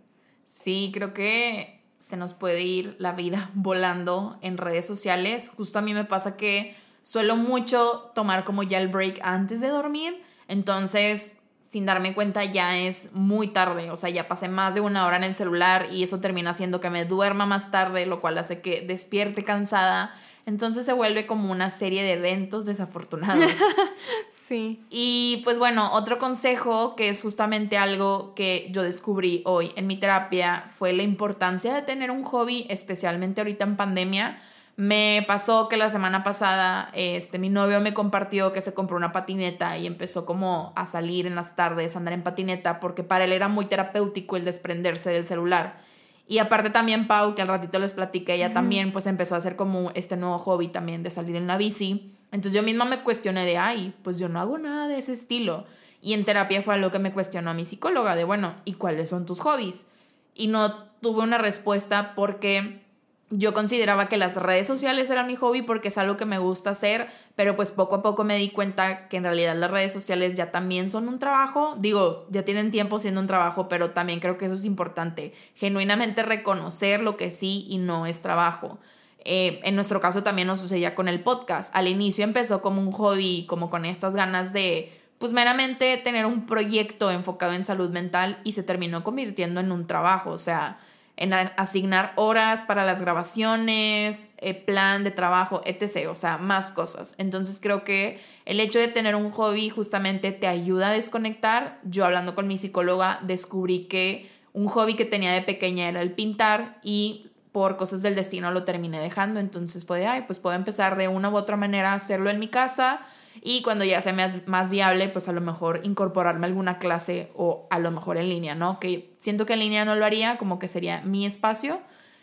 Sí, 0.46 0.90
creo 0.94 1.12
que 1.12 1.77
se 2.08 2.16
nos 2.16 2.32
puede 2.32 2.62
ir 2.62 2.96
la 2.98 3.12
vida 3.12 3.50
volando 3.54 4.38
en 4.40 4.56
redes 4.56 4.86
sociales. 4.86 5.50
Justo 5.54 5.78
a 5.78 5.82
mí 5.82 5.92
me 5.92 6.04
pasa 6.04 6.36
que 6.36 6.74
suelo 7.02 7.36
mucho 7.36 8.10
tomar 8.14 8.44
como 8.44 8.62
ya 8.62 8.78
el 8.78 8.88
break 8.88 9.20
antes 9.22 9.60
de 9.60 9.68
dormir, 9.68 10.22
entonces 10.46 11.36
sin 11.60 11.84
darme 11.84 12.14
cuenta 12.14 12.44
ya 12.44 12.78
es 12.78 13.12
muy 13.12 13.48
tarde, 13.48 13.90
o 13.90 13.96
sea, 13.96 14.08
ya 14.08 14.26
pasé 14.26 14.48
más 14.48 14.74
de 14.74 14.80
una 14.80 15.04
hora 15.06 15.18
en 15.18 15.24
el 15.24 15.34
celular 15.34 15.88
y 15.92 16.02
eso 16.02 16.18
termina 16.18 16.50
haciendo 16.50 16.80
que 16.80 16.88
me 16.88 17.04
duerma 17.04 17.44
más 17.44 17.70
tarde, 17.70 18.06
lo 18.06 18.22
cual 18.22 18.38
hace 18.38 18.62
que 18.62 18.80
despierte 18.80 19.44
cansada. 19.44 20.14
Entonces 20.48 20.86
se 20.86 20.94
vuelve 20.94 21.26
como 21.26 21.52
una 21.52 21.68
serie 21.68 22.02
de 22.02 22.14
eventos 22.14 22.64
desafortunados. 22.64 23.52
sí. 24.30 24.82
Y 24.88 25.42
pues 25.44 25.58
bueno, 25.58 25.92
otro 25.92 26.18
consejo 26.18 26.96
que 26.96 27.10
es 27.10 27.20
justamente 27.20 27.76
algo 27.76 28.32
que 28.34 28.68
yo 28.70 28.82
descubrí 28.82 29.42
hoy 29.44 29.72
en 29.76 29.86
mi 29.86 29.98
terapia 29.98 30.64
fue 30.70 30.94
la 30.94 31.02
importancia 31.02 31.74
de 31.74 31.82
tener 31.82 32.10
un 32.10 32.24
hobby, 32.24 32.66
especialmente 32.70 33.42
ahorita 33.42 33.66
en 33.66 33.76
pandemia. 33.76 34.40
Me 34.76 35.22
pasó 35.28 35.68
que 35.68 35.76
la 35.76 35.90
semana 35.90 36.24
pasada 36.24 36.88
este, 36.94 37.38
mi 37.38 37.50
novio 37.50 37.82
me 37.82 37.92
compartió 37.92 38.50
que 38.54 38.62
se 38.62 38.72
compró 38.72 38.96
una 38.96 39.12
patineta 39.12 39.76
y 39.76 39.86
empezó 39.86 40.24
como 40.24 40.72
a 40.76 40.86
salir 40.86 41.26
en 41.26 41.34
las 41.34 41.56
tardes, 41.56 41.94
a 41.94 41.98
andar 41.98 42.14
en 42.14 42.22
patineta, 42.22 42.80
porque 42.80 43.02
para 43.02 43.26
él 43.26 43.32
era 43.32 43.48
muy 43.48 43.66
terapéutico 43.66 44.38
el 44.38 44.46
desprenderse 44.46 45.10
del 45.10 45.26
celular. 45.26 45.87
Y 46.30 46.38
aparte 46.38 46.68
también 46.68 47.06
Pau, 47.06 47.34
que 47.34 47.40
al 47.40 47.48
ratito 47.48 47.78
les 47.78 47.94
platiqué, 47.94 48.34
ella 48.34 48.52
también 48.52 48.92
pues 48.92 49.06
empezó 49.06 49.34
a 49.34 49.38
hacer 49.38 49.56
como 49.56 49.90
este 49.94 50.18
nuevo 50.18 50.38
hobby 50.38 50.68
también 50.68 51.02
de 51.02 51.08
salir 51.08 51.34
en 51.36 51.46
la 51.46 51.56
bici. 51.56 52.12
Entonces 52.32 52.52
yo 52.52 52.62
misma 52.62 52.84
me 52.84 53.02
cuestioné 53.02 53.46
de, 53.46 53.56
ay, 53.56 53.94
pues 54.02 54.18
yo 54.18 54.28
no 54.28 54.38
hago 54.38 54.58
nada 54.58 54.88
de 54.88 54.98
ese 54.98 55.14
estilo. 55.14 55.64
Y 56.02 56.12
en 56.12 56.26
terapia 56.26 56.60
fue 56.60 56.74
algo 56.74 56.90
que 56.90 56.98
me 56.98 57.14
cuestionó 57.14 57.50
a 57.50 57.54
mi 57.54 57.64
psicóloga 57.64 58.14
de, 58.14 58.24
bueno, 58.24 58.54
¿y 58.66 58.74
cuáles 58.74 59.08
son 59.08 59.24
tus 59.24 59.40
hobbies? 59.40 59.86
Y 60.34 60.48
no 60.48 60.74
tuve 61.00 61.22
una 61.22 61.38
respuesta 61.38 62.12
porque 62.14 62.82
yo 63.30 63.52
consideraba 63.52 64.08
que 64.08 64.16
las 64.16 64.36
redes 64.36 64.66
sociales 64.66 65.10
eran 65.10 65.26
mi 65.26 65.36
hobby 65.36 65.62
porque 65.62 65.88
es 65.88 65.98
algo 65.98 66.16
que 66.16 66.24
me 66.24 66.38
gusta 66.38 66.70
hacer, 66.70 67.08
pero 67.36 67.56
pues 67.56 67.70
poco 67.70 67.96
a 67.96 68.02
poco 68.02 68.24
me 68.24 68.36
di 68.36 68.50
cuenta 68.50 69.08
que 69.08 69.18
en 69.18 69.24
realidad 69.24 69.54
las 69.54 69.70
redes 69.70 69.92
sociales 69.92 70.34
ya 70.34 70.50
también 70.50 70.88
son 70.88 71.08
un 71.08 71.18
trabajo. 71.18 71.74
Digo, 71.78 72.26
ya 72.30 72.44
tienen 72.44 72.70
tiempo 72.70 72.98
siendo 72.98 73.20
un 73.20 73.26
trabajo, 73.26 73.68
pero 73.68 73.90
también 73.90 74.20
creo 74.20 74.38
que 74.38 74.46
eso 74.46 74.54
es 74.54 74.64
importante, 74.64 75.34
genuinamente 75.54 76.22
reconocer 76.22 77.02
lo 77.02 77.16
que 77.16 77.30
sí 77.30 77.66
y 77.68 77.78
no 77.78 78.06
es 78.06 78.22
trabajo. 78.22 78.78
Eh, 79.24 79.60
en 79.64 79.74
nuestro 79.74 80.00
caso 80.00 80.22
también 80.22 80.48
nos 80.48 80.60
sucedía 80.60 80.94
con 80.94 81.06
el 81.06 81.20
podcast. 81.20 81.74
Al 81.76 81.86
inicio 81.86 82.24
empezó 82.24 82.62
como 82.62 82.80
un 82.80 82.92
hobby, 82.92 83.44
como 83.46 83.68
con 83.68 83.84
estas 83.84 84.14
ganas 84.14 84.54
de, 84.54 84.90
pues 85.18 85.32
meramente 85.32 85.98
tener 85.98 86.24
un 86.24 86.46
proyecto 86.46 87.10
enfocado 87.10 87.52
en 87.52 87.66
salud 87.66 87.90
mental 87.90 88.38
y 88.44 88.52
se 88.52 88.62
terminó 88.62 89.04
convirtiendo 89.04 89.60
en 89.60 89.70
un 89.70 89.86
trabajo. 89.86 90.30
O 90.30 90.38
sea, 90.38 90.78
en 91.18 91.32
asignar 91.32 92.12
horas 92.14 92.64
para 92.64 92.86
las 92.86 93.02
grabaciones, 93.02 94.36
eh, 94.38 94.54
plan 94.54 95.02
de 95.02 95.10
trabajo, 95.10 95.62
etc. 95.64 96.08
O 96.08 96.14
sea, 96.14 96.38
más 96.38 96.70
cosas. 96.70 97.16
Entonces 97.18 97.58
creo 97.60 97.82
que 97.82 98.20
el 98.44 98.60
hecho 98.60 98.78
de 98.78 98.86
tener 98.86 99.16
un 99.16 99.32
hobby 99.32 99.68
justamente 99.68 100.30
te 100.30 100.46
ayuda 100.46 100.90
a 100.90 100.92
desconectar. 100.92 101.80
Yo 101.82 102.04
hablando 102.04 102.36
con 102.36 102.46
mi 102.46 102.56
psicóloga 102.56 103.18
descubrí 103.22 103.88
que 103.88 104.30
un 104.52 104.68
hobby 104.68 104.94
que 104.94 105.04
tenía 105.04 105.32
de 105.32 105.42
pequeña 105.42 105.88
era 105.88 106.02
el 106.02 106.12
pintar 106.12 106.78
y 106.84 107.32
por 107.50 107.76
cosas 107.76 108.00
del 108.00 108.14
destino 108.14 108.52
lo 108.52 108.62
terminé 108.62 109.00
dejando. 109.00 109.40
Entonces, 109.40 109.84
ay, 109.90 110.22
pues 110.24 110.38
puedo 110.38 110.54
empezar 110.54 110.96
de 110.96 111.08
una 111.08 111.30
u 111.30 111.36
otra 111.36 111.56
manera 111.56 111.92
a 111.92 111.96
hacerlo 111.96 112.30
en 112.30 112.38
mi 112.38 112.46
casa 112.46 113.00
y 113.42 113.62
cuando 113.62 113.84
ya 113.84 114.00
sea 114.00 114.14
más, 114.46 114.70
viable, 114.70 115.08
pues 115.08 115.28
a 115.28 115.32
lo 115.32 115.40
mejor 115.40 115.80
incorporarme 115.84 116.46
a 116.46 116.48
alguna 116.48 116.78
clase 116.78 117.30
o 117.34 117.66
a 117.70 117.78
lo 117.78 117.90
mejor 117.90 118.16
en 118.16 118.28
línea, 118.28 118.54
¿no? 118.54 118.80
Que 118.80 119.14
siento 119.18 119.46
que 119.46 119.54
en 119.54 119.60
línea 119.60 119.84
no 119.84 119.94
lo 119.94 120.04
haría, 120.04 120.38
como 120.38 120.58
que 120.58 120.68
sería 120.68 121.02
mi 121.02 121.26
espacio. 121.26 121.80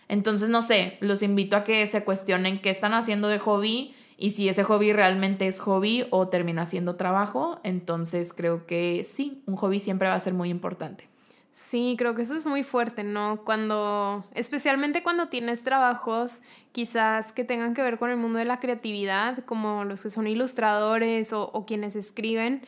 Entonces, 0.08 0.50
no 0.50 0.62
sé, 0.62 0.98
los 1.00 1.24
invito 1.24 1.56
a 1.56 1.64
que 1.64 1.86
se 1.88 2.04
cuestionen 2.04 2.62
qué 2.62 2.70
están 2.70 2.94
haciendo 2.94 3.28
de 3.28 3.40
hobby 3.40 3.96
y 4.18 4.32
si 4.32 4.48
ese 4.50 4.64
hobby 4.64 4.94
realmente 4.94 5.48
es 5.48 5.60
hobby 5.60 6.06
o 6.12 6.28
termina 6.28 6.66
siendo 6.66 6.96
trabajo. 6.96 7.60
Entonces, 7.64 8.34
creo 8.34 8.66
que 8.66 9.04
sí, 9.04 9.42
un 9.46 9.56
hobby 9.56 9.80
siempre 9.80 10.08
va 10.08 10.16
a 10.16 10.20
ser 10.20 10.34
muy 10.34 10.50
importante. 10.50 11.08
Sí, 11.56 11.96
creo 11.98 12.16
que 12.16 12.24
eso 12.24 12.36
es 12.36 12.46
muy 12.48 12.64
fuerte, 12.64 13.06
¿no? 13.06 13.46
Cuando, 13.46 14.26
especialmente 14.34 15.04
cuando 15.04 15.30
tienes 15.30 15.64
trabajos 15.64 16.42
quizás 16.74 17.32
que 17.32 17.46
tengan 17.46 17.74
que 17.74 17.82
ver 17.82 17.98
con 17.98 18.10
el 18.10 18.18
mundo 18.18 18.40
de 18.40 18.44
la 18.44 18.60
creatividad, 18.60 19.40
como 19.46 19.86
los 19.86 20.04
que 20.04 20.10
son 20.10 20.28
ilustradores 20.28 21.32
o, 21.32 21.66
quienes 21.66 21.96
escriben, 21.96 22.62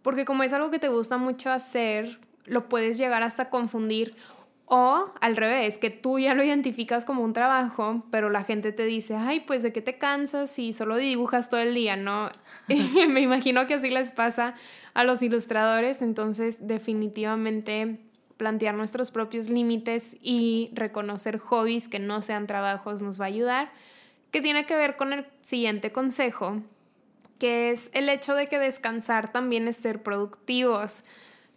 porque 0.00 0.24
como 0.24 0.42
es 0.42 0.54
algo 0.54 0.70
que 0.70 0.78
te 0.78 0.88
gusta 0.88 1.18
mucho 1.18 1.50
hacer, 1.50 2.18
lo 2.46 2.70
puedes 2.70 2.96
llegar 2.96 3.22
hasta 3.22 3.50
confundir 3.50 4.16
o 4.64 5.12
al 5.20 5.36
revés, 5.36 5.76
que 5.76 5.90
tú 5.90 6.18
ya 6.18 6.32
lo 6.32 6.42
identificas 6.42 7.04
como 7.04 7.22
un 7.22 7.34
trabajo, 7.34 8.06
pero 8.10 8.30
la 8.30 8.42
gente 8.42 8.72
te 8.72 8.86
dice, 8.86 9.16
ay, 9.16 9.40
pues 9.40 9.62
de 9.62 9.74
qué 9.74 9.82
te 9.82 9.98
cansas 9.98 10.50
si 10.50 10.72
solo 10.72 10.96
dibujas 10.96 11.50
todo 11.50 11.60
el 11.60 11.74
día, 11.74 11.96
¿no? 11.96 12.30
me 12.68 13.20
imagino 13.20 13.66
que 13.66 13.74
así 13.74 13.90
les 13.90 14.12
pasa 14.12 14.54
a 14.94 15.04
los 15.04 15.20
ilustradores, 15.20 16.00
entonces 16.00 16.66
definitivamente 16.66 17.98
plantear 18.36 18.74
nuestros 18.74 19.10
propios 19.10 19.48
límites 19.48 20.16
y 20.20 20.70
reconocer 20.72 21.38
hobbies 21.38 21.88
que 21.88 21.98
no 21.98 22.22
sean 22.22 22.46
trabajos 22.46 23.02
nos 23.02 23.20
va 23.20 23.26
a 23.26 23.28
ayudar, 23.28 23.72
que 24.30 24.40
tiene 24.40 24.66
que 24.66 24.76
ver 24.76 24.96
con 24.96 25.12
el 25.12 25.26
siguiente 25.42 25.92
consejo, 25.92 26.60
que 27.38 27.70
es 27.70 27.90
el 27.94 28.08
hecho 28.08 28.34
de 28.34 28.48
que 28.48 28.58
descansar 28.58 29.32
también 29.32 29.68
es 29.68 29.76
ser 29.76 30.02
productivos. 30.02 31.02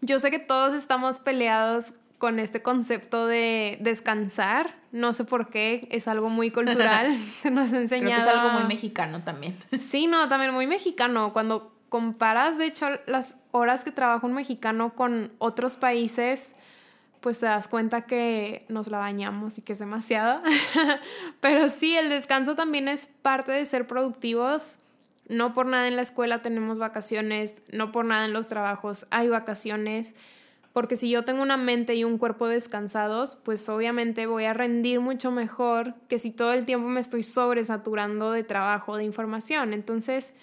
Yo 0.02 0.20
sé 0.20 0.32
que 0.32 0.40
todos 0.40 0.74
estamos 0.74 1.20
peleados 1.20 1.94
con 2.18 2.40
este 2.40 2.62
concepto 2.62 3.28
de 3.28 3.78
descansar, 3.82 4.76
no 4.92 5.14
sé 5.14 5.24
por 5.24 5.50
qué, 5.50 5.88
es 5.92 6.08
algo 6.08 6.30
muy 6.30 6.52
cultural, 6.52 7.16
se 7.38 7.52
nos 7.52 7.74
ha 7.74 7.78
enseñado. 7.78 8.14
Creo 8.14 8.26
que 8.26 8.30
es 8.32 8.38
algo 8.38 8.60
muy 8.60 8.68
mexicano 8.68 9.24
también. 9.24 9.56
Sí, 9.80 10.08
no, 10.08 10.28
también 10.28 10.54
muy 10.54 10.68
mexicano. 10.68 11.32
Cuando 11.34 11.74
comparas, 11.90 12.58
de 12.58 12.66
hecho, 12.66 12.88
las 13.06 13.40
horas 13.52 13.84
que 13.84 13.92
trabaja 13.92 14.26
un 14.26 14.34
mexicano 14.34 14.94
con 14.96 15.32
otros 15.38 15.78
países, 15.78 16.56
pues 17.22 17.40
te 17.40 17.46
das 17.46 17.68
cuenta 17.68 18.02
que 18.02 18.66
nos 18.70 18.88
la 18.88 18.98
bañamos 19.00 19.58
y 19.58 19.62
que 19.62 19.74
es 19.74 19.80
demasiado. 19.80 20.42
Pero 21.42 21.70
sí, 21.70 21.96
el 21.96 22.10
descanso 22.10 22.56
también 22.56 22.88
es 22.88 23.08
parte 23.08 23.52
de 23.52 23.66
ser 23.66 23.88
productivos. 23.88 24.80
No 25.28 25.54
por 25.54 25.66
nada 25.66 25.88
en 25.88 25.96
la 25.96 26.02
escuela 26.02 26.42
tenemos 26.42 26.80
vacaciones, 26.80 27.62
no 27.72 27.92
por 27.92 28.06
nada 28.06 28.26
en 28.26 28.34
los 28.34 28.48
trabajos 28.48 29.08
hay 29.10 29.28
vacaciones, 29.28 30.16
porque 30.72 30.96
si 30.96 31.10
yo 31.10 31.26
tengo 31.26 31.42
una 31.42 31.58
mente 31.58 31.96
y 31.96 32.04
un 32.04 32.18
cuerpo 32.18 32.48
descansados, 32.48 33.36
pues 33.36 33.68
obviamente 33.68 34.28
voy 34.28 34.46
a 34.46 34.54
rendir 34.54 35.00
mucho 35.00 35.32
mejor 35.32 35.96
que 36.08 36.20
si 36.20 36.32
todo 36.32 36.54
el 36.54 36.66
tiempo 36.66 36.88
me 36.88 37.00
estoy 37.00 37.24
sobresaturando 37.24 38.32
de 38.32 38.44
trabajo, 38.44 38.96
de 38.96 39.04
información. 39.04 39.74
Entonces, 39.74 40.36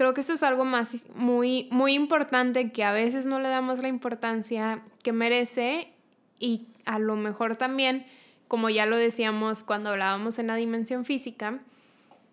creo 0.00 0.14
que 0.14 0.22
esto 0.22 0.32
es 0.32 0.42
algo 0.42 0.64
más 0.64 0.96
muy, 1.14 1.68
muy 1.70 1.92
importante 1.92 2.72
que 2.72 2.84
a 2.84 2.90
veces 2.90 3.26
no 3.26 3.38
le 3.38 3.50
damos 3.50 3.80
la 3.80 3.88
importancia 3.88 4.82
que 5.04 5.12
merece 5.12 5.92
y 6.38 6.68
a 6.86 6.98
lo 6.98 7.16
mejor 7.16 7.56
también, 7.56 8.06
como 8.48 8.70
ya 8.70 8.86
lo 8.86 8.96
decíamos 8.96 9.62
cuando 9.62 9.90
hablábamos 9.90 10.38
en 10.38 10.46
la 10.46 10.54
dimensión 10.54 11.04
física, 11.04 11.58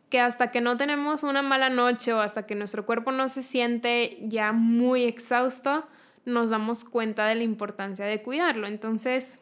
que 0.10 0.22
hasta 0.22 0.50
que 0.50 0.62
no 0.62 0.78
tenemos 0.78 1.24
una 1.24 1.42
mala 1.42 1.70
noche 1.70 2.14
o 2.14 2.22
hasta 2.22 2.46
que 2.46 2.56
nuestro 2.56 2.86
cuerpo 2.86 3.12
no 3.12 3.28
se 3.28 3.44
siente 3.44 4.18
ya 4.22 4.54
muy 4.54 5.04
exhausto, 5.04 5.86
nos 6.24 6.52
damos 6.52 6.86
cuenta 6.86 7.26
de 7.26 7.36
la 7.36 7.44
importancia 7.44 8.06
de 8.06 8.22
cuidarlo. 8.22 8.68
Entonces, 8.68 9.40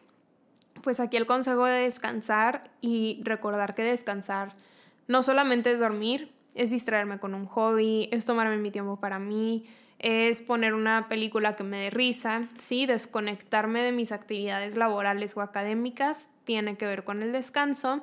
pues 0.82 1.00
aquí 1.00 1.16
el 1.16 1.28
consejo 1.28 1.66
de 1.66 1.82
descansar 1.82 2.72
y 2.82 3.22
recordar 3.22 3.76
que 3.76 3.84
descansar 3.84 4.54
no 5.08 5.22
solamente 5.22 5.70
es 5.70 5.80
dormir, 5.80 6.34
es 6.56 6.72
distraerme 6.72 7.20
con 7.20 7.34
un 7.34 7.46
hobby, 7.46 8.10
es 8.12 8.26
tomarme 8.26 8.58
mi 8.58 8.72
tiempo 8.72 8.98
para 9.00 9.20
mí, 9.20 9.66
es 10.00 10.42
poner 10.42 10.74
una 10.74 11.08
película 11.08 11.56
que 11.56 11.64
me 11.64 11.80
dé 11.80 11.90
risa, 11.90 12.42
sí, 12.58 12.86
desconectarme 12.86 13.82
de 13.82 13.92
mis 13.92 14.12
actividades 14.12 14.76
laborales 14.76 15.36
o 15.38 15.42
académicas 15.42 16.28
tiene 16.44 16.78
que 16.78 16.86
ver 16.86 17.04
con 17.04 17.22
el 17.22 17.32
descanso, 17.32 18.02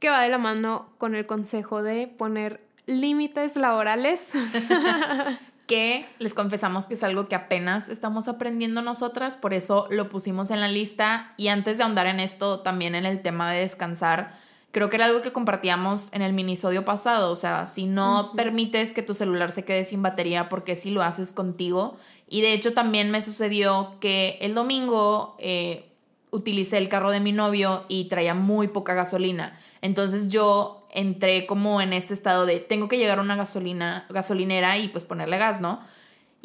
que 0.00 0.10
va 0.10 0.22
de 0.22 0.28
la 0.28 0.38
mano 0.38 0.88
con 0.98 1.14
el 1.14 1.26
consejo 1.26 1.82
de 1.82 2.06
poner 2.06 2.62
límites 2.86 3.56
laborales. 3.56 4.32
que 5.66 6.06
les 6.18 6.32
confesamos 6.32 6.86
que 6.86 6.94
es 6.94 7.02
algo 7.02 7.26
que 7.28 7.34
apenas 7.34 7.88
estamos 7.88 8.28
aprendiendo 8.28 8.82
nosotras, 8.82 9.36
por 9.36 9.52
eso 9.52 9.88
lo 9.90 10.08
pusimos 10.08 10.50
en 10.50 10.60
la 10.60 10.68
lista 10.68 11.34
y 11.36 11.48
antes 11.48 11.78
de 11.78 11.84
ahondar 11.84 12.06
en 12.06 12.20
esto, 12.20 12.60
también 12.60 12.94
en 12.94 13.04
el 13.04 13.20
tema 13.20 13.50
de 13.50 13.60
descansar, 13.60 14.32
creo 14.76 14.90
que 14.90 14.96
era 14.96 15.06
algo 15.06 15.22
que 15.22 15.32
compartíamos 15.32 16.12
en 16.12 16.20
el 16.20 16.34
minisodio 16.34 16.84
pasado, 16.84 17.32
o 17.32 17.36
sea, 17.36 17.64
si 17.64 17.86
no 17.86 18.32
permites 18.36 18.92
que 18.92 19.00
tu 19.00 19.14
celular 19.14 19.50
se 19.50 19.64
quede 19.64 19.84
sin 19.84 20.02
batería, 20.02 20.50
porque 20.50 20.76
si 20.76 20.90
lo 20.90 21.02
haces 21.02 21.32
contigo. 21.32 21.96
Y 22.28 22.42
de 22.42 22.52
hecho 22.52 22.74
también 22.74 23.10
me 23.10 23.22
sucedió 23.22 23.94
que 24.00 24.36
el 24.42 24.52
domingo 24.52 25.34
eh, 25.38 25.88
utilicé 26.30 26.76
el 26.76 26.90
carro 26.90 27.10
de 27.10 27.20
mi 27.20 27.32
novio 27.32 27.86
y 27.88 28.10
traía 28.10 28.34
muy 28.34 28.68
poca 28.68 28.92
gasolina. 28.92 29.58
Entonces 29.80 30.30
yo 30.30 30.86
entré 30.90 31.46
como 31.46 31.80
en 31.80 31.94
este 31.94 32.12
estado 32.12 32.44
de 32.44 32.60
tengo 32.60 32.86
que 32.86 32.98
llegar 32.98 33.18
a 33.18 33.22
una 33.22 33.34
gasolina, 33.34 34.04
gasolinera 34.10 34.76
y 34.76 34.88
pues 34.88 35.04
ponerle 35.04 35.38
gas, 35.38 35.62
¿no? 35.62 35.80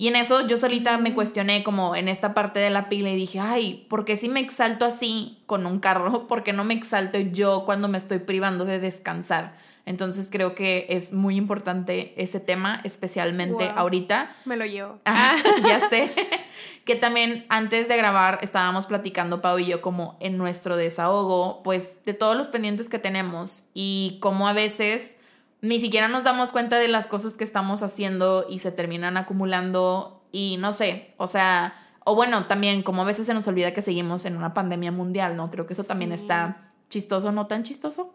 Y 0.02 0.08
en 0.08 0.16
eso 0.16 0.48
yo 0.48 0.58
solita 0.58 0.98
me 0.98 1.14
cuestioné 1.14 1.64
como 1.64 1.96
en 1.96 2.08
esta 2.08 2.34
parte 2.34 2.60
de 2.60 2.72
la 2.72 2.90
pila 2.90 3.12
y 3.12 3.16
dije, 3.16 3.40
ay, 3.40 3.86
¿por 3.88 4.04
qué 4.04 4.18
si 4.18 4.30
me 4.30 4.40
exalto 4.40 4.84
así 4.84 5.38
con 5.46 5.68
un 5.68 5.80
carro? 5.80 6.26
¿Por 6.28 6.42
qué 6.42 6.54
no 6.54 6.64
me 6.64 6.74
exalto 6.74 7.20
yo 7.20 7.66
cuando 7.68 7.88
me 7.88 8.00
estoy 8.00 8.18
privando 8.18 8.66
de 8.66 8.80
descansar? 8.80 9.54
Entonces 9.86 10.30
creo 10.32 10.56
que 10.56 10.88
es 10.90 11.14
muy 11.14 11.36
importante 11.36 12.16
ese 12.18 12.40
tema, 12.40 12.82
especialmente 12.84 13.70
ahorita. 13.76 14.36
Me 14.46 14.58
lo 14.58 14.66
llevo. 14.66 14.98
Ah, 15.06 15.36
ya 15.68 15.88
sé. 15.88 16.12
que 16.84 16.96
también 16.96 17.46
antes 17.50 17.88
de 17.88 17.96
grabar 17.96 18.40
estábamos 18.42 18.88
platicando 18.88 19.40
Pau 19.40 19.60
y 19.60 19.68
yo 19.68 19.82
como 19.82 20.18
en 20.20 20.36
nuestro 20.36 20.78
desahogo, 20.78 21.62
pues 21.62 22.04
de 22.06 22.16
todos 22.16 22.36
los 22.36 22.48
pendientes 22.48 22.90
que 22.90 22.98
tenemos 22.98 23.66
y 23.76 24.18
cómo 24.20 24.48
a 24.48 24.54
veces 24.54 25.18
ni 25.62 25.80
siquiera 25.80 26.08
nos 26.08 26.24
damos 26.24 26.52
cuenta 26.52 26.80
de 26.80 26.88
las 26.88 27.08
cosas 27.08 27.38
que 27.38 27.44
estamos 27.44 27.84
haciendo 27.84 28.46
y 28.50 28.60
se 28.60 28.72
terminan 28.72 29.18
acumulando 29.18 30.24
y 30.32 30.58
no 30.60 30.74
sé, 30.74 31.14
o 31.18 31.28
sea, 31.28 31.76
o 32.04 32.16
bueno, 32.16 32.48
también 32.48 32.84
como 32.84 33.04
a 33.04 33.06
veces 33.06 33.28
se 33.28 33.34
nos 33.34 33.48
olvida 33.48 33.74
que 33.74 33.82
seguimos 33.82 34.26
en 34.26 34.36
una 34.36 34.54
pandemia 34.54 34.92
mundial, 34.92 35.36
¿no? 35.36 35.52
Creo 35.52 35.68
que 35.68 35.74
eso 35.74 35.84
también 35.84 36.12
está 36.12 36.70
chistoso, 36.90 37.32
no 37.32 37.48
tan 37.48 37.64
chistoso. 37.64 38.14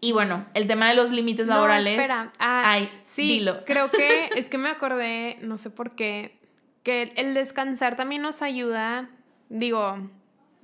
Y 0.00 0.12
bueno, 0.12 0.44
el 0.52 0.66
tema 0.66 0.88
de 0.88 0.94
los 0.94 1.10
límites 1.10 1.46
laborales. 1.46 1.92
Espera. 1.92 2.32
Ah, 2.38 2.62
Ay, 2.66 2.90
sí, 3.02 3.26
dilo. 3.28 3.64
Creo 3.64 3.90
que 3.90 4.28
es 4.36 4.50
que 4.50 4.58
me 4.58 4.68
acordé, 4.68 5.38
no 5.40 5.56
sé 5.56 5.70
por 5.70 5.94
qué, 5.94 6.38
que 6.82 7.14
el 7.16 7.32
descansar 7.32 7.96
también 7.96 8.20
nos 8.20 8.42
ayuda. 8.42 9.08
Digo, 9.48 10.10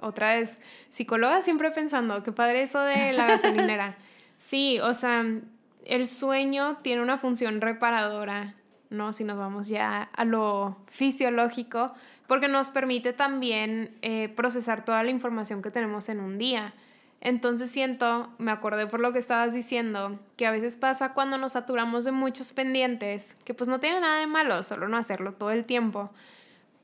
otra 0.01 0.37
vez, 0.37 0.61
psicóloga 0.91 1.41
siempre 1.41 1.71
pensando, 1.71 2.23
qué 2.23 2.33
padre 2.33 2.63
eso 2.63 2.81
de 2.81 3.13
la 3.13 3.27
gasolinera. 3.27 3.97
Sí, 4.43 4.81
o 4.81 4.95
sea, 4.95 5.23
el 5.85 6.07
sueño 6.07 6.79
tiene 6.83 7.03
una 7.03 7.19
función 7.19 7.61
reparadora, 7.61 8.55
¿no? 8.91 9.13
Si 9.13 9.25
nos 9.25 9.39
vamos 9.39 9.69
ya 9.69 10.03
a 10.03 10.25
lo 10.25 10.77
fisiológico, 10.87 11.93
porque 12.27 12.49
nos 12.49 12.71
permite 12.71 13.13
también 13.13 13.97
eh, 14.03 14.29
procesar 14.29 14.85
toda 14.85 15.03
la 15.03 15.11
información 15.11 15.63
que 15.63 15.71
tenemos 15.71 16.09
en 16.09 16.21
un 16.21 16.39
día. 16.39 16.75
Entonces 17.21 17.71
siento, 17.71 18.31
me 18.39 18.51
acordé 18.51 18.87
por 18.87 19.01
lo 19.01 19.13
que 19.13 19.19
estabas 19.19 19.53
diciendo, 19.53 20.19
que 20.37 20.47
a 20.47 20.51
veces 20.51 20.77
pasa 20.77 21.13
cuando 21.13 21.39
nos 21.39 21.53
saturamos 21.53 22.05
de 22.05 22.13
muchos 22.13 22.53
pendientes, 22.53 23.37
que 23.45 23.53
pues 23.53 23.69
no 23.69 23.79
tiene 23.79 24.01
nada 24.01 24.21
de 24.21 24.27
malo, 24.27 24.63
solo 24.63 24.89
no 24.89 24.97
hacerlo 24.97 25.33
todo 25.33 25.51
el 25.51 25.65
tiempo. 25.65 26.11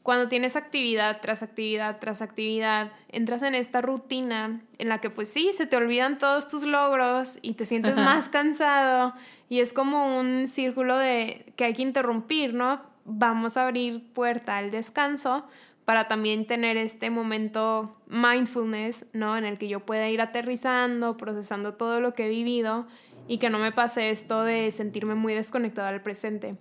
Cuando 0.06 0.28
tienes 0.28 0.54
actividad 0.54 1.20
tras 1.20 1.42
actividad 1.42 1.98
tras 1.98 2.22
actividad, 2.22 2.92
entras 3.08 3.42
en 3.42 3.56
esta 3.56 3.80
rutina 3.80 4.60
en 4.78 4.88
la 4.88 5.00
que 5.00 5.10
pues 5.10 5.32
sí, 5.32 5.50
se 5.52 5.66
te 5.66 5.76
olvidan 5.76 6.16
todos 6.16 6.48
tus 6.48 6.62
logros 6.62 7.40
y 7.42 7.54
te 7.54 7.64
sientes 7.66 7.96
más 7.96 8.28
cansado 8.28 9.14
y 9.48 9.58
es 9.58 9.72
como 9.72 10.16
un 10.16 10.46
círculo 10.46 10.96
de 10.96 11.52
que 11.56 11.64
hay 11.64 11.75
que 11.75 11.82
interrumpir, 11.82 12.54
¿no? 12.54 12.82
Vamos 13.04 13.56
a 13.56 13.66
abrir 13.66 14.12
puerta 14.12 14.58
al 14.58 14.70
descanso 14.70 15.44
para 15.84 16.06
también 16.06 16.46
tener 16.46 16.76
este 16.76 17.10
momento 17.10 17.96
mindfulness, 18.06 19.06
¿no? 19.12 19.36
En 19.36 19.44
el 19.44 19.58
que 19.58 19.66
yo 19.66 19.80
pueda 19.80 20.08
ir 20.08 20.20
aterrizando, 20.20 21.16
procesando 21.16 21.75
todo 21.75 22.00
lo 22.00 22.12
que 22.12 22.26
he 22.26 22.28
vivido 22.28 22.86
y 23.28 23.38
que 23.38 23.50
no 23.50 23.59
me 23.59 23.73
pase 23.73 24.11
esto 24.11 24.42
de 24.45 24.71
sentirme 24.71 25.14
muy 25.14 25.35
desconectada 25.35 25.88
al 25.88 26.02
presente. 26.02 26.52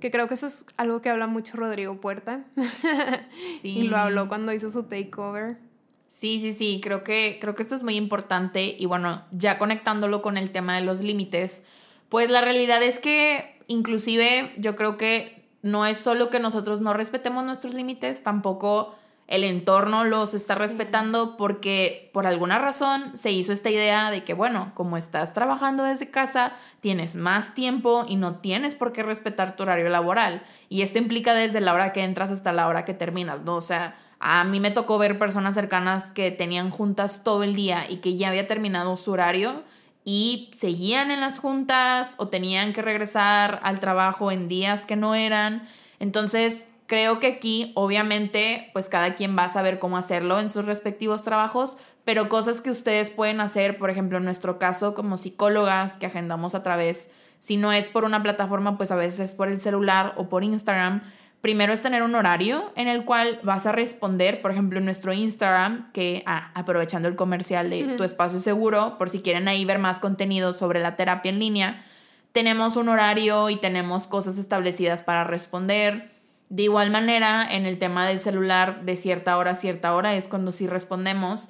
Que 0.00 0.10
creo 0.10 0.28
que 0.28 0.34
eso 0.34 0.46
es 0.46 0.66
algo 0.76 1.02
que 1.02 1.10
habla 1.10 1.26
mucho 1.26 1.56
Rodrigo 1.56 2.00
Puerta. 2.00 2.44
Sí. 3.60 3.70
y 3.78 3.82
lo 3.84 3.96
habló 3.96 4.28
cuando 4.28 4.52
hizo 4.52 4.70
su 4.70 4.84
takeover. 4.84 5.58
Sí, 6.08 6.40
sí, 6.40 6.52
sí, 6.52 6.80
creo 6.82 7.04
que, 7.04 7.38
creo 7.40 7.54
que 7.54 7.62
esto 7.62 7.74
es 7.74 7.82
muy 7.82 7.96
importante 7.96 8.76
y 8.78 8.86
bueno, 8.86 9.24
ya 9.32 9.58
conectándolo 9.58 10.20
con 10.20 10.36
el 10.36 10.50
tema 10.50 10.76
de 10.76 10.84
los 10.84 11.00
límites, 11.00 11.64
pues 12.10 12.28
la 12.28 12.42
realidad 12.42 12.82
es 12.82 12.98
que 12.98 13.58
inclusive 13.66 14.52
yo 14.58 14.76
creo 14.76 14.98
que 14.98 15.42
no 15.62 15.86
es 15.86 15.96
solo 15.96 16.28
que 16.28 16.38
nosotros 16.38 16.80
no 16.80 16.92
respetemos 16.92 17.44
nuestros 17.44 17.72
límites, 17.74 18.22
tampoco 18.22 18.94
el 19.28 19.44
entorno 19.44 20.04
los 20.04 20.34
está 20.34 20.54
respetando 20.54 21.36
porque 21.36 22.10
por 22.12 22.26
alguna 22.26 22.58
razón 22.58 23.16
se 23.16 23.30
hizo 23.32 23.52
esta 23.52 23.70
idea 23.70 24.10
de 24.10 24.24
que, 24.24 24.34
bueno, 24.34 24.72
como 24.74 24.96
estás 24.96 25.32
trabajando 25.32 25.84
desde 25.84 26.10
casa, 26.10 26.52
tienes 26.80 27.16
más 27.16 27.54
tiempo 27.54 28.04
y 28.06 28.16
no 28.16 28.36
tienes 28.36 28.74
por 28.74 28.92
qué 28.92 29.02
respetar 29.02 29.56
tu 29.56 29.62
horario 29.62 29.88
laboral. 29.88 30.42
Y 30.68 30.82
esto 30.82 30.98
implica 30.98 31.34
desde 31.34 31.60
la 31.60 31.72
hora 31.72 31.92
que 31.92 32.02
entras 32.02 32.30
hasta 32.30 32.52
la 32.52 32.68
hora 32.68 32.84
que 32.84 32.94
terminas, 32.94 33.42
¿no? 33.42 33.56
O 33.56 33.62
sea, 33.62 33.96
a 34.18 34.44
mí 34.44 34.60
me 34.60 34.70
tocó 34.70 34.98
ver 34.98 35.18
personas 35.18 35.54
cercanas 35.54 36.12
que 36.12 36.30
tenían 36.30 36.70
juntas 36.70 37.24
todo 37.24 37.42
el 37.42 37.54
día 37.54 37.86
y 37.88 37.96
que 37.96 38.16
ya 38.16 38.28
había 38.28 38.46
terminado 38.46 38.96
su 38.96 39.12
horario 39.12 39.62
y 40.04 40.50
seguían 40.52 41.10
en 41.10 41.20
las 41.20 41.38
juntas 41.38 42.16
o 42.18 42.28
tenían 42.28 42.72
que 42.72 42.82
regresar 42.82 43.60
al 43.62 43.80
trabajo 43.80 44.30
en 44.30 44.48
días 44.48 44.86
que 44.86 44.96
no 44.96 45.14
eran. 45.14 45.66
Entonces, 46.00 46.68
creo 46.92 47.20
que 47.20 47.26
aquí, 47.26 47.72
obviamente, 47.74 48.68
pues 48.74 48.90
cada 48.90 49.14
quien 49.14 49.34
va 49.34 49.44
a 49.44 49.48
saber 49.48 49.78
cómo 49.78 49.96
hacerlo 49.96 50.38
en 50.38 50.50
sus 50.50 50.66
respectivos 50.66 51.22
trabajos, 51.22 51.78
pero 52.04 52.28
cosas 52.28 52.60
que 52.60 52.68
ustedes 52.68 53.08
pueden 53.08 53.40
hacer, 53.40 53.78
por 53.78 53.88
ejemplo, 53.88 54.18
en 54.18 54.26
nuestro 54.26 54.58
caso 54.58 54.92
como 54.92 55.16
psicólogas 55.16 55.96
que 55.96 56.04
agendamos 56.04 56.54
a 56.54 56.62
través, 56.62 57.08
si 57.38 57.56
no 57.56 57.72
es 57.72 57.88
por 57.88 58.04
una 58.04 58.22
plataforma, 58.22 58.76
pues 58.76 58.90
a 58.90 58.96
veces 58.96 59.20
es 59.20 59.32
por 59.32 59.48
el 59.48 59.58
celular 59.58 60.12
o 60.18 60.28
por 60.28 60.44
Instagram, 60.44 61.00
primero 61.40 61.72
es 61.72 61.80
tener 61.80 62.02
un 62.02 62.14
horario 62.14 62.70
en 62.76 62.88
el 62.88 63.06
cual 63.06 63.40
vas 63.42 63.64
a 63.64 63.72
responder, 63.72 64.42
por 64.42 64.50
ejemplo, 64.50 64.78
en 64.78 64.84
nuestro 64.84 65.14
Instagram, 65.14 65.90
que 65.92 66.22
ah, 66.26 66.50
aprovechando 66.52 67.08
el 67.08 67.16
comercial 67.16 67.70
de 67.70 67.96
tu 67.96 68.04
espacio 68.04 68.38
seguro, 68.38 68.98
por 68.98 69.08
si 69.08 69.22
quieren 69.22 69.48
ahí 69.48 69.64
ver 69.64 69.78
más 69.78 69.98
contenido 69.98 70.52
sobre 70.52 70.78
la 70.78 70.94
terapia 70.94 71.30
en 71.30 71.38
línea, 71.38 71.86
tenemos 72.32 72.76
un 72.76 72.90
horario 72.90 73.48
y 73.48 73.56
tenemos 73.56 74.06
cosas 74.06 74.36
establecidas 74.36 75.00
para 75.00 75.24
responder. 75.24 76.11
De 76.52 76.64
igual 76.64 76.90
manera, 76.90 77.46
en 77.50 77.64
el 77.64 77.78
tema 77.78 78.06
del 78.06 78.20
celular, 78.20 78.84
de 78.84 78.96
cierta 78.96 79.38
hora 79.38 79.52
a 79.52 79.54
cierta 79.54 79.94
hora 79.94 80.14
es 80.14 80.28
cuando 80.28 80.52
sí 80.52 80.66
respondemos. 80.66 81.48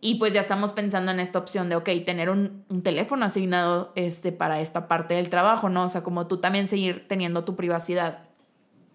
Y 0.00 0.16
pues 0.16 0.32
ya 0.32 0.40
estamos 0.40 0.72
pensando 0.72 1.10
en 1.10 1.18
esta 1.18 1.38
opción 1.38 1.68
de, 1.68 1.76
ok, 1.76 1.88
tener 2.06 2.30
un, 2.30 2.64
un, 2.68 2.82
teléfono 2.82 3.24
asignado 3.24 3.92
este, 3.96 4.32
para 4.32 4.60
esta 4.60 4.86
parte 4.86 5.14
del 5.14 5.28
trabajo, 5.28 5.70
¿no? 5.70 5.84
O 5.84 5.88
sea, 5.88 6.02
como 6.02 6.26
tú 6.26 6.38
también 6.38 6.66
seguir 6.66 7.08
teniendo 7.08 7.44
tu 7.44 7.56
privacidad 7.56 8.24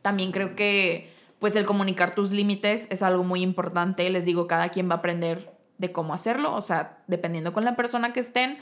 también 0.01 0.31
creo 0.31 0.55
que 0.55 1.13
pues 1.39 1.55
el 1.55 1.65
comunicar 1.65 2.15
tus 2.15 2.31
límites 2.31 2.87
es 2.89 3.01
algo 3.01 3.23
muy 3.23 3.41
importante. 3.41 4.09
Les 4.09 4.25
digo, 4.25 4.47
cada 4.47 4.69
quien 4.69 4.89
va 4.89 4.95
a 4.95 4.97
aprender 4.97 5.53
de 5.77 5.91
cómo 5.91 6.13
hacerlo, 6.13 6.53
o 6.53 6.61
sea, 6.61 6.97
dependiendo 7.07 7.53
con 7.53 7.63
la 7.63 7.75
persona 7.75 8.11
que 8.11 8.19
estén. 8.19 8.57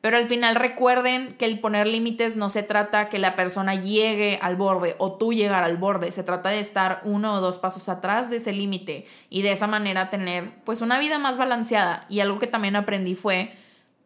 Pero 0.00 0.16
al 0.16 0.28
final 0.28 0.54
recuerden 0.54 1.34
que 1.34 1.44
el 1.44 1.60
poner 1.60 1.86
límites 1.86 2.36
no 2.36 2.48
se 2.48 2.62
trata 2.62 3.10
que 3.10 3.18
la 3.18 3.36
persona 3.36 3.74
llegue 3.74 4.38
al 4.40 4.56
borde 4.56 4.94
o 4.98 5.12
tú 5.12 5.34
llegar 5.34 5.62
al 5.62 5.76
borde, 5.76 6.10
se 6.10 6.22
trata 6.22 6.48
de 6.48 6.60
estar 6.60 7.02
uno 7.04 7.34
o 7.34 7.40
dos 7.40 7.58
pasos 7.58 7.88
atrás 7.90 8.30
de 8.30 8.36
ese 8.36 8.52
límite 8.52 9.06
y 9.28 9.42
de 9.42 9.52
esa 9.52 9.66
manera 9.66 10.08
tener 10.08 10.52
pues 10.64 10.80
una 10.80 10.98
vida 10.98 11.18
más 11.18 11.36
balanceada. 11.36 12.06
Y 12.08 12.20
algo 12.20 12.38
que 12.38 12.46
también 12.46 12.76
aprendí 12.76 13.14
fue, 13.14 13.52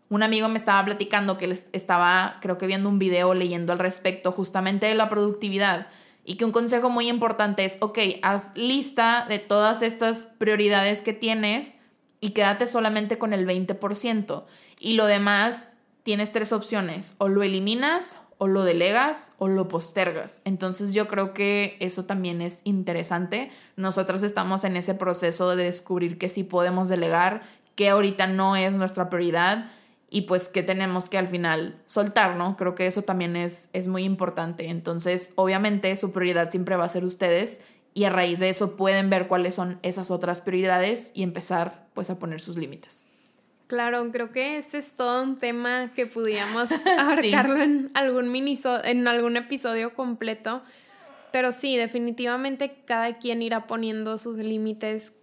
un 0.09 0.25
amigo 0.25 0.49
me 0.49 0.59
estaba 0.59 0.85
platicando 0.85 1.39
que 1.39 1.57
estaba 1.73 2.39
creo 2.41 2.59
que 2.59 2.67
viendo 2.67 2.89
un 2.89 2.99
video 2.99 3.33
leyendo 3.33 3.73
al 3.73 3.79
respecto 3.79 4.33
justamente 4.33 4.87
de 4.87 4.95
la 4.97 5.09
productividad 5.09 5.87
y 6.25 6.37
que 6.37 6.45
un 6.45 6.53
consejo 6.53 6.91
muy 6.91 7.09
importante 7.09 7.65
es, 7.65 7.77
ok, 7.81 7.99
haz 8.23 8.51
lista 8.57 9.27
de 9.29 9.39
todas 9.39 9.83
estas 9.83 10.25
prioridades 10.39 11.03
que 11.03 11.13
tienes 11.13 11.77
y 12.21 12.31
quédate 12.31 12.67
solamente 12.67 13.19
con 13.19 13.33
el 13.33 13.47
20%. 13.47 14.45
Y 14.81 14.95
lo 14.95 15.07
demás, 15.07 15.73
tienes 16.05 16.31
tres 16.31 16.53
opciones, 16.53 17.17
o 17.19 17.29
lo 17.29 17.43
eliminas, 17.43 18.19
o 18.39 18.47
lo 18.47 18.63
delegas, 18.63 19.33
o 19.39 19.49
lo 19.49 19.69
postergas. 19.69 20.43
Entonces 20.45 20.93
yo 20.93 21.09
creo 21.09 21.35
que 21.35 21.77
eso 21.81 22.05
también 22.05 22.41
es 22.41 22.61
interesante. 22.65 23.51
Nosotras 23.77 24.23
estamos 24.23 24.65
en 24.65 24.77
ese 24.77 24.95
proceso 24.95 25.57
de 25.57 25.65
descubrir 25.65 26.19
que 26.19 26.29
sí 26.29 26.45
podemos 26.45 26.89
delegar, 26.89 27.43
que 27.75 27.89
ahorita 27.89 28.27
no 28.27 28.55
es 28.55 28.75
nuestra 28.75 29.09
prioridad 29.11 29.71
y 30.11 30.23
pues 30.23 30.49
que 30.49 30.63
tenemos 30.63 31.09
que 31.09 31.19
al 31.19 31.27
final 31.27 31.81
soltar, 31.87 32.37
¿no? 32.37 32.57
Creo 32.57 32.75
que 32.75 32.87
eso 32.87 33.03
también 33.03 33.35
es, 33.35 33.69
es 33.73 33.89
muy 33.89 34.05
importante. 34.05 34.69
Entonces, 34.69 35.33
obviamente 35.37 35.97
su 35.97 36.13
prioridad 36.13 36.51
siempre 36.51 36.77
va 36.77 36.85
a 36.85 36.89
ser 36.89 37.05
ustedes 37.05 37.61
y 37.95 38.05
a 38.05 38.11
raíz 38.11 38.41
de 38.41 38.51
eso 38.51 38.77
pueden 38.77 39.09
ver 39.09 39.27
cuáles 39.27 39.55
son 39.55 39.79
esas 39.83 40.11
otras 40.11 40.41
prioridades 40.41 41.13
y 41.15 41.23
empezar 41.23 41.87
pues 41.95 42.11
a 42.11 42.19
poner 42.19 42.41
sus 42.41 42.57
límites. 42.57 43.09
Claro, 43.67 44.11
creo 44.13 44.31
que 44.31 44.59
este 44.59 44.77
es 44.79 44.93
todo 44.93 45.23
un 45.23 45.39
tema 45.39 45.93
que 45.95 46.07
pudiéramos 46.07 46.71
abarcarlo 46.99 47.61
en 47.61 47.91
algún 47.95 48.31
mini 48.31 48.59
en 48.85 49.09
algún 49.09 49.37
episodio 49.37 49.95
completo. 49.95 50.63
Pero 51.33 51.51
sí, 51.51 51.77
definitivamente 51.77 52.83
cada 52.85 53.19
quien 53.19 53.43
irá 53.43 53.67
poniendo 53.67 54.19
sus 54.19 54.39
límites 54.39 55.19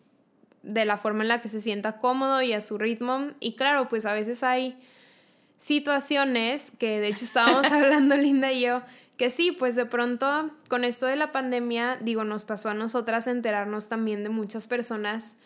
de 0.63 0.85
la 0.85 0.97
forma 0.97 1.23
en 1.23 1.29
la 1.29 1.41
que 1.41 1.47
se 1.47 1.61
sienta 1.61 1.97
cómodo 1.97 2.41
y 2.41 2.53
a 2.53 2.61
su 2.61 2.77
ritmo. 2.77 3.29
Y 3.39 3.55
claro, 3.55 3.87
pues 3.87 4.05
a 4.05 4.13
veces 4.13 4.43
hay 4.43 4.77
situaciones 5.57 6.71
que 6.71 6.99
de 6.99 7.07
hecho 7.07 7.23
estábamos 7.23 7.65
hablando 7.71 8.17
Linda 8.17 8.51
y 8.51 8.61
yo, 8.61 8.81
que 9.15 9.29
sí, 9.29 9.51
pues 9.51 9.75
de 9.75 9.85
pronto 9.85 10.51
con 10.67 10.83
esto 10.83 11.05
de 11.05 11.15
la 11.15 11.31
pandemia, 11.31 11.97
digo, 12.01 12.23
nos 12.23 12.43
pasó 12.43 12.69
a 12.69 12.73
nosotras 12.73 13.27
enterarnos 13.27 13.87
también 13.87 14.23
de 14.23 14.29
muchas 14.29 14.67
personas 14.67 15.37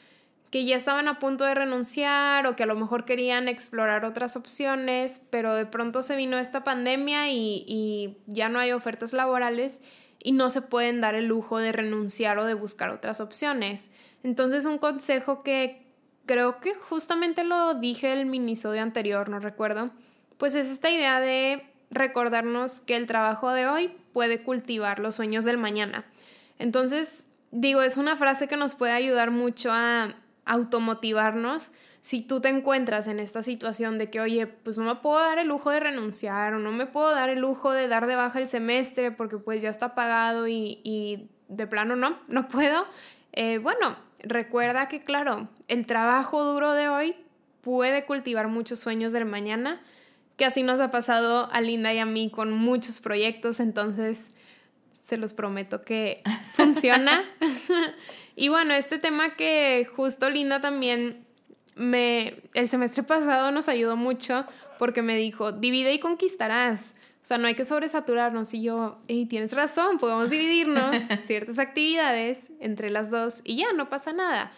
que 0.55 0.63
ya 0.63 0.77
estaban 0.77 1.09
a 1.09 1.19
punto 1.19 1.43
de 1.43 1.53
renunciar 1.53 2.47
o 2.47 2.55
que 2.55 2.63
a 2.63 2.65
lo 2.65 2.77
mejor 2.77 3.03
querían 3.03 3.49
explorar 3.49 4.05
otras 4.05 4.37
opciones, 4.37 5.21
pero 5.29 5.53
de 5.53 5.65
pronto 5.65 6.01
se 6.01 6.15
vino 6.15 6.39
esta 6.39 6.63
pandemia 6.63 7.29
y, 7.29 7.65
y 7.67 8.15
ya 8.25 8.47
no 8.47 8.59
hay 8.59 8.71
ofertas 8.71 9.11
laborales 9.11 9.81
y 10.23 10.31
no 10.31 10.49
se 10.49 10.61
pueden 10.61 11.01
dar 11.01 11.13
el 11.13 11.25
lujo 11.25 11.57
de 11.57 11.73
renunciar 11.73 12.39
o 12.39 12.45
de 12.45 12.53
buscar 12.53 12.89
otras 12.89 13.19
opciones. 13.19 13.91
Entonces 14.23 14.63
un 14.63 14.77
consejo 14.77 15.43
que 15.43 15.83
creo 16.25 16.61
que 16.61 16.73
justamente 16.73 17.43
lo 17.43 17.73
dije 17.73 18.13
el 18.13 18.25
minisodio 18.25 18.81
anterior, 18.81 19.27
no 19.27 19.39
recuerdo, 19.39 19.91
pues 20.37 20.55
es 20.55 20.71
esta 20.71 20.89
idea 20.89 21.19
de 21.19 21.65
recordarnos 21.91 22.79
que 22.79 22.95
el 22.95 23.07
trabajo 23.07 23.51
de 23.51 23.67
hoy 23.67 23.91
puede 24.13 24.41
cultivar 24.41 24.99
los 24.99 25.15
sueños 25.15 25.43
del 25.43 25.57
mañana. 25.57 26.05
Entonces, 26.59 27.27
digo, 27.51 27.81
es 27.81 27.97
una 27.97 28.15
frase 28.15 28.47
que 28.47 28.55
nos 28.55 28.73
puede 28.75 28.93
ayudar 28.93 29.31
mucho 29.31 29.73
a 29.73 30.15
automotivarnos. 30.45 31.71
Si 32.01 32.21
tú 32.21 32.39
te 32.39 32.49
encuentras 32.49 33.07
en 33.07 33.19
esta 33.19 33.41
situación 33.41 33.97
de 33.97 34.09
que, 34.09 34.21
oye, 34.21 34.47
pues 34.47 34.77
no 34.77 34.85
me 34.85 34.95
puedo 34.95 35.19
dar 35.19 35.39
el 35.39 35.47
lujo 35.47 35.71
de 35.71 35.79
renunciar 35.79 36.53
o 36.53 36.59
no 36.59 36.71
me 36.71 36.85
puedo 36.85 37.11
dar 37.11 37.29
el 37.29 37.39
lujo 37.39 37.71
de 37.71 37.87
dar 37.87 38.05
de 38.05 38.15
baja 38.15 38.39
el 38.39 38.47
semestre 38.47 39.11
porque 39.11 39.37
pues 39.37 39.61
ya 39.61 39.69
está 39.69 39.95
pagado 39.95 40.47
y, 40.47 41.29
de 41.47 41.67
plano 41.67 41.95
no, 41.95 42.19
no 42.27 42.47
puedo. 42.47 42.85
Eh, 43.33 43.57
bueno, 43.57 43.97
recuerda 44.19 44.87
que 44.87 45.03
claro, 45.03 45.49
el 45.67 45.85
trabajo 45.85 46.43
duro 46.43 46.73
de 46.73 46.89
hoy 46.89 47.15
puede 47.61 48.05
cultivar 48.05 48.47
muchos 48.47 48.79
sueños 48.79 49.11
del 49.11 49.25
mañana, 49.25 49.81
que 50.37 50.45
así 50.45 50.61
nos 50.61 50.79
ha 50.79 50.91
pasado 50.91 51.49
a 51.51 51.61
Linda 51.61 51.93
y 51.93 51.97
a 51.97 52.05
mí 52.05 52.29
con 52.29 52.51
muchos 52.51 52.99
proyectos, 52.99 53.59
entonces 53.59 54.29
se 55.01 55.17
los 55.17 55.33
prometo 55.33 55.81
que 55.81 56.21
funciona. 56.53 57.23
y 58.35 58.49
bueno, 58.49 58.73
este 58.73 58.99
tema 58.99 59.35
que 59.35 59.87
justo 59.95 60.29
Linda 60.29 60.61
también 60.61 61.25
me, 61.75 62.41
el 62.53 62.67
semestre 62.67 63.03
pasado 63.03 63.51
nos 63.51 63.69
ayudó 63.69 63.95
mucho 63.95 64.45
porque 64.77 65.01
me 65.01 65.15
dijo, 65.15 65.51
divide 65.51 65.93
y 65.93 65.99
conquistarás. 65.99 66.95
O 67.21 67.27
sea, 67.27 67.37
no 67.37 67.47
hay 67.47 67.55
que 67.55 67.65
sobresaturarnos. 67.65 68.53
Y 68.53 68.61
yo, 68.61 68.99
y 69.07 69.25
tienes 69.25 69.53
razón, 69.53 69.97
podemos 69.97 70.29
dividirnos 70.29 70.95
ciertas 71.23 71.59
actividades 71.59 72.51
entre 72.59 72.89
las 72.89 73.09
dos 73.09 73.41
y 73.43 73.57
ya, 73.57 73.73
no 73.73 73.89
pasa 73.89 74.13
nada. 74.13 74.51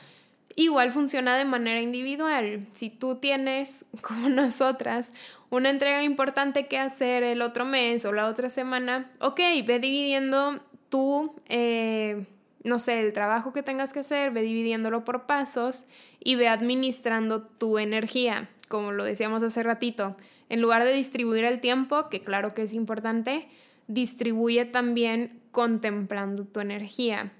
Igual 0.55 0.91
funciona 0.91 1.37
de 1.37 1.45
manera 1.45 1.79
individual. 1.79 2.65
Si 2.73 2.89
tú 2.89 3.15
tienes, 3.15 3.85
como 4.01 4.29
nosotras, 4.29 5.13
una 5.49 5.69
entrega 5.69 6.03
importante 6.03 6.67
que 6.67 6.77
hacer 6.79 7.23
el 7.23 7.41
otro 7.41 7.63
mes 7.63 8.03
o 8.05 8.11
la 8.11 8.27
otra 8.27 8.49
semana, 8.49 9.11
ok, 9.19 9.39
ve 9.65 9.79
dividiendo 9.79 10.59
tú, 10.89 11.35
eh, 11.47 12.25
no 12.67 12.79
sé, 12.79 12.99
el 12.99 13.13
trabajo 13.13 13.53
que 13.53 13.63
tengas 13.63 13.93
que 13.93 13.99
hacer, 13.99 14.31
ve 14.31 14.41
dividiéndolo 14.41 15.03
por 15.03 15.25
pasos 15.25 15.85
y 16.19 16.35
ve 16.35 16.47
administrando 16.47 17.41
tu 17.41 17.79
energía, 17.79 18.49
como 18.67 18.91
lo 18.91 19.03
decíamos 19.03 19.43
hace 19.43 19.63
ratito. 19.63 20.15
En 20.49 20.61
lugar 20.61 20.83
de 20.83 20.93
distribuir 20.93 21.43
el 21.45 21.59
tiempo, 21.59 22.09
que 22.09 22.21
claro 22.21 22.53
que 22.53 22.63
es 22.63 22.73
importante, 22.73 23.47
distribuye 23.87 24.65
también 24.65 25.41
contemplando 25.51 26.45
tu 26.45 26.59
energía. 26.59 27.31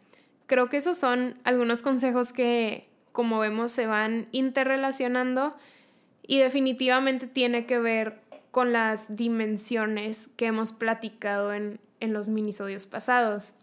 Creo 0.46 0.70
que 0.70 0.78
esos 0.78 0.98
son 0.98 1.38
algunos 1.44 1.84
consejos 1.84 2.34
que, 2.34 2.88
como 3.12 3.40
vemos, 3.40 3.72
se 3.72 3.86
van 3.86 4.28
interrelacionando 4.32 5.56
y 6.26 6.40
definitivamente 6.40 7.28
tiene 7.28 7.66
que 7.66 7.80
ver 7.80 8.22
con 8.52 8.74
las 8.74 9.16
dimensiones 9.16 10.30
que 10.36 10.48
hemos 10.48 10.72
platicado 10.72 11.54
en, 11.54 11.80
en 12.00 12.14
los 12.14 12.30
minisodios 12.30 12.86
pasados. 12.86 13.56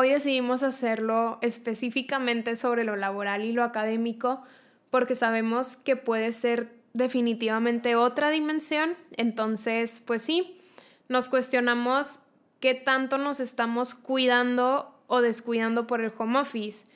Hoy 0.00 0.10
decidimos 0.10 0.62
hacerlo 0.62 1.38
específicamente 1.42 2.54
sobre 2.54 2.84
lo 2.84 2.94
laboral 2.94 3.44
y 3.44 3.50
lo 3.50 3.64
académico 3.64 4.44
porque 4.92 5.16
sabemos 5.16 5.76
que 5.76 5.96
puede 5.96 6.30
ser 6.30 6.72
definitivamente 6.92 7.96
otra 7.96 8.30
dimensión. 8.30 8.94
Entonces, 9.16 10.00
pues 10.06 10.22
sí, 10.22 10.60
nos 11.08 11.28
cuestionamos 11.28 12.20
qué 12.60 12.74
tanto 12.74 13.18
nos 13.18 13.40
estamos 13.40 13.96
cuidando 13.96 14.96
o 15.08 15.20
descuidando 15.20 15.88
por 15.88 16.00
el 16.00 16.12
home 16.16 16.38
office. 16.38 16.86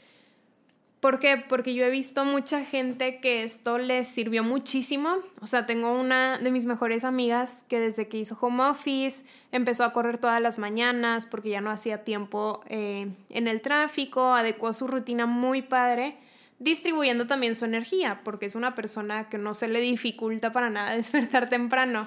¿Por 1.03 1.19
qué? 1.19 1.37
Porque 1.37 1.75
yo 1.75 1.85
he 1.85 1.91
visto 1.91 2.25
mucha 2.25 2.65
gente 2.65 3.19
que 3.19 3.43
esto 3.43 3.77
les 3.77 4.07
sirvió 4.07 4.45
muchísimo. 4.45 5.17
O 5.41 5.49
sea, 5.49 5.67
tengo 5.67 5.93
una 5.93 6.39
de 6.39 6.53
mis 6.53 6.65
mejores 6.65 7.03
amigas 7.03 7.65
que 7.67 7.81
desde 7.81 8.07
que 8.07 8.19
hizo 8.19 8.39
home 8.41 8.63
office 8.63 9.25
empezó 9.51 9.83
a 9.83 9.93
correr 9.93 10.19
todas 10.19 10.41
las 10.41 10.61
mañanas 10.61 11.27
porque 11.27 11.51
ya 11.51 11.61
no 11.61 11.73
hacía 11.73 12.05
tiempo 12.05 12.61
eh, 12.69 13.09
en 13.31 13.49
el 13.49 13.63
tráfico, 13.63 14.33
adecuó 14.35 14.73
su 14.73 14.87
rutina 14.87 15.27
muy 15.27 15.61
padre 15.61 16.19
distribuyendo 16.61 17.27
también 17.27 17.57
su 17.57 17.65
energía, 17.65 18.21
porque 18.23 18.47
es 18.47 18.55
una 18.55 18.77
persona 18.77 19.29
que 19.29 19.39
no 19.39 19.55
se 19.55 19.67
le 19.67 19.81
dificulta 19.81 20.53
para 20.53 20.71
nada 20.71 20.93
despertar 20.95 21.51
temprano. 21.51 22.07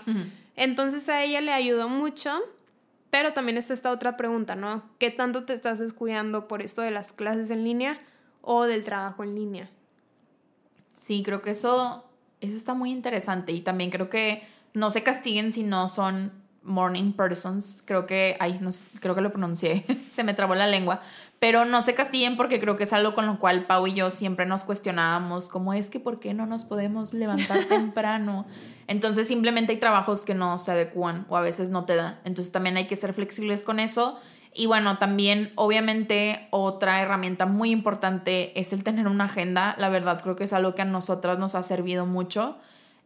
Entonces 0.56 1.10
a 1.10 1.22
ella 1.22 1.42
le 1.42 1.52
ayudó 1.52 1.90
mucho, 1.90 2.40
pero 3.10 3.34
también 3.34 3.58
está 3.58 3.74
esta 3.74 3.92
otra 3.92 4.16
pregunta, 4.16 4.56
¿no? 4.56 4.84
¿Qué 5.00 5.12
tanto 5.12 5.44
te 5.44 5.52
estás 5.52 5.80
descuidando 5.80 6.48
por 6.48 6.62
esto 6.62 6.82
de 6.82 6.92
las 6.92 7.12
clases 7.12 7.50
en 7.50 7.66
línea 7.66 8.00
o 8.46 8.64
del 8.64 8.84
trabajo 8.84 9.24
en 9.24 9.36
línea? 9.36 9.70
Sí, 10.94 11.24
creo 11.24 11.42
que 11.42 11.52
eso, 11.52 12.06
eso 12.42 12.56
está 12.56 12.74
muy 12.74 12.92
interesante 12.92 13.52
y 13.52 13.62
también 13.62 13.92
creo 13.92 14.10
que 14.10 14.48
no 14.74 14.92
se 14.92 15.04
castiguen 15.04 15.52
si 15.52 15.64
no 15.64 15.90
son 15.90 16.32
morning 16.66 17.14
persons, 17.14 17.84
creo 17.86 18.08
que, 18.08 18.38
ay, 18.40 18.58
no 18.60 18.72
creo 19.00 19.14
que 19.14 19.22
lo 19.22 19.32
pronuncié, 19.32 19.86
se 20.12 20.24
me 20.24 20.34
trabó 20.34 20.56
la 20.56 20.68
lengua, 20.68 21.02
pero 21.40 21.64
no 21.64 21.82
se 21.82 21.94
castiguen 21.94 22.38
porque 22.38 22.60
creo 22.60 22.76
que 22.76 22.86
es 22.86 22.94
algo 22.94 23.14
con 23.14 23.28
lo 23.28 23.40
cual 23.40 23.66
Pau 23.66 23.86
y 23.86 23.94
yo 23.94 24.10
siempre 24.10 24.46
nos 24.46 24.64
cuestionábamos, 24.64 25.48
como 25.48 25.74
es 25.74 25.90
que 25.90 26.00
por 26.00 26.20
qué 26.20 26.34
no 26.34 26.46
nos 26.46 26.64
podemos 26.64 27.14
levantar 27.14 27.66
temprano. 27.70 28.46
Entonces 28.88 29.28
simplemente 29.28 29.74
hay 29.74 29.80
trabajos 29.80 30.26
que 30.26 30.34
no 30.34 30.58
se 30.58 30.72
adecúan 30.72 31.26
o 31.30 31.38
a 31.38 31.42
veces 31.42 31.70
no 31.70 31.86
te 31.86 31.96
da. 31.96 32.20
Entonces 32.24 32.52
también 32.52 32.78
hay 32.78 32.88
que 32.88 32.96
ser 32.96 33.14
flexibles 33.14 33.64
con 33.64 33.80
eso. 33.80 34.20
Y 34.58 34.68
bueno, 34.68 34.98
también 34.98 35.52
obviamente 35.56 36.48
otra 36.50 37.02
herramienta 37.02 37.46
muy 37.46 37.72
importante 37.72 38.58
es 38.58 38.72
el 38.72 38.84
tener 38.84 39.08
una 39.08 39.26
agenda. 39.26 39.76
La 39.78 39.89
verdad 39.89 40.22
creo 40.22 40.38
que 40.38 40.46
es 40.46 40.54
algo 40.54 40.74
que 40.74 40.82
a 40.82 40.86
nosotras 40.86 41.38
nos 41.38 41.56
ha 41.56 41.62
servido 41.62 42.06
mucho 42.06 42.58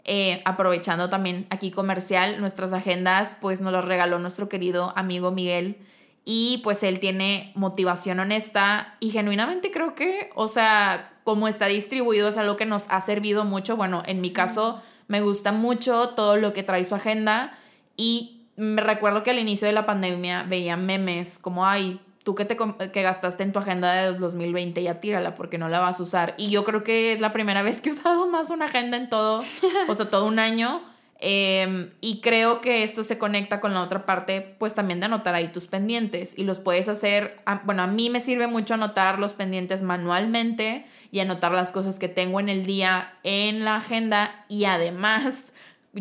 eh, 0.05 0.41
aprovechando 0.45 1.09
también 1.09 1.45
aquí 1.49 1.71
comercial, 1.71 2.39
nuestras 2.39 2.73
agendas, 2.73 3.37
pues 3.41 3.61
nos 3.61 3.73
las 3.73 3.85
regaló 3.85 4.17
nuestro 4.19 4.49
querido 4.49 4.93
amigo 4.95 5.31
Miguel. 5.31 5.77
Y 6.25 6.61
pues 6.63 6.83
él 6.83 6.99
tiene 6.99 7.51
motivación 7.55 8.19
honesta 8.19 8.95
y 8.99 9.09
genuinamente 9.09 9.71
creo 9.71 9.95
que, 9.95 10.29
o 10.35 10.47
sea, 10.47 11.13
como 11.23 11.47
está 11.47 11.65
distribuido 11.65 12.27
es 12.29 12.37
algo 12.37 12.57
que 12.57 12.65
nos 12.65 12.85
ha 12.89 13.01
servido 13.01 13.45
mucho. 13.45 13.77
Bueno, 13.77 14.03
en 14.05 14.21
mi 14.21 14.31
caso 14.31 14.81
me 15.07 15.21
gusta 15.21 15.51
mucho 15.51 16.09
todo 16.09 16.37
lo 16.37 16.53
que 16.53 16.63
trae 16.63 16.85
su 16.85 16.95
agenda 16.95 17.57
y 17.97 18.38
me 18.59 18.81
recuerdo 18.81 19.23
que 19.23 19.31
al 19.31 19.39
inicio 19.39 19.67
de 19.67 19.73
la 19.73 19.85
pandemia 19.85 20.43
veía 20.43 20.77
memes 20.77 21.39
como, 21.39 21.65
ay, 21.65 21.99
tú 22.23 22.35
que, 22.35 22.45
te, 22.45 22.57
que 22.91 23.01
gastaste 23.01 23.43
en 23.43 23.53
tu 23.53 23.59
agenda 23.59 23.93
de 23.93 24.13
2020, 24.13 24.83
ya 24.83 24.99
tírala 24.99 25.35
porque 25.35 25.57
no 25.57 25.69
la 25.69 25.79
vas 25.79 25.99
a 25.99 26.03
usar. 26.03 26.35
Y 26.37 26.49
yo 26.49 26.65
creo 26.65 26.83
que 26.83 27.13
es 27.13 27.21
la 27.21 27.33
primera 27.33 27.61
vez 27.63 27.81
que 27.81 27.89
he 27.89 27.93
usado 27.93 28.27
más 28.27 28.49
una 28.49 28.65
agenda 28.65 28.97
en 28.97 29.09
todo, 29.09 29.43
o 29.87 29.95
sea, 29.95 30.09
todo 30.09 30.25
un 30.25 30.39
año. 30.39 30.81
Em, 31.21 31.89
y 31.99 32.21
creo 32.21 32.61
que 32.61 32.81
esto 32.83 33.03
se 33.03 33.17
conecta 33.17 33.59
con 33.59 33.73
la 33.73 33.81
otra 33.81 34.05
parte, 34.05 34.55
pues 34.57 34.73
también 34.73 35.01
de 35.01 35.07
anotar 35.07 35.35
ahí 35.35 35.49
tus 35.49 35.67
pendientes. 35.67 36.37
Y 36.37 36.43
los 36.43 36.59
puedes 36.59 36.87
hacer, 36.87 37.41
bueno, 37.65 37.83
a 37.83 37.87
mí 37.87 38.09
me 38.09 38.19
sirve 38.19 38.47
mucho 38.47 38.75
anotar 38.75 39.19
los 39.19 39.33
pendientes 39.33 39.81
manualmente 39.81 40.85
y 41.11 41.19
anotar 41.19 41.51
las 41.51 41.71
cosas 41.71 41.99
que 41.99 42.07
tengo 42.07 42.39
en 42.39 42.47
el 42.47 42.65
día 42.65 43.13
en 43.23 43.65
la 43.65 43.77
agenda. 43.77 44.45
Y 44.47 44.65
además 44.65 45.51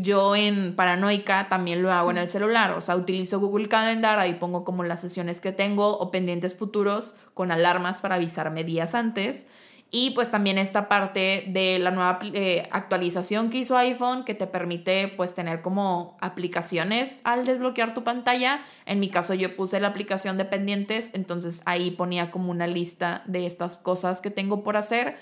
yo 0.01 0.37
en 0.37 0.77
Paranoica 0.77 1.49
también 1.49 1.83
lo 1.83 1.93
hago 1.93 2.11
en 2.11 2.19
el 2.19 2.29
celular, 2.29 2.73
o 2.73 2.81
sea, 2.81 2.97
utilizo 2.97 3.41
Google 3.41 3.69
Calendar, 3.69 4.19
ahí 4.19 4.35
pongo 4.35 4.65
como 4.65 4.85
las 4.85 5.01
sesiones 5.01 5.41
que 5.41 5.53
tengo 5.53 5.99
o 5.99 6.11
pendientes 6.11 6.57
futuros 6.57 7.15
con 7.35 7.51
alarmas 7.51 8.01
para 8.01 8.17
avisarme 8.17 8.65
días 8.65 8.95
antes. 8.95 9.47
Y 9.91 10.11
pues 10.11 10.31
también 10.31 10.59
esta 10.59 10.87
parte 10.87 11.45
de 11.49 11.79
la 11.79 11.91
nueva 11.91 12.19
eh, 12.35 12.69
actualización 12.73 13.49
que 13.49 13.59
hizo 13.59 13.75
iPhone 13.79 14.25
que 14.25 14.35
te 14.35 14.47
permite 14.47 15.09
pues 15.09 15.35
tener 15.35 15.63
como 15.63 16.19
aplicaciones 16.21 17.23
al 17.25 17.47
desbloquear 17.47 17.95
tu 17.95 18.05
pantalla. 18.05 18.61
En 18.85 19.01
mi 19.01 19.09
caso 19.09 19.33
yo 19.33 19.57
puse 19.57 19.81
la 19.81 19.89
aplicación 19.89 20.37
de 20.37 20.45
pendientes, 20.45 21.11
entonces 21.15 21.63
ahí 21.65 21.91
ponía 21.91 22.31
como 22.31 22.51
una 22.51 22.67
lista 22.67 23.23
de 23.25 23.47
estas 23.47 23.79
cosas 23.79 24.21
que 24.21 24.31
tengo 24.31 24.63
por 24.63 24.77
hacer 24.77 25.17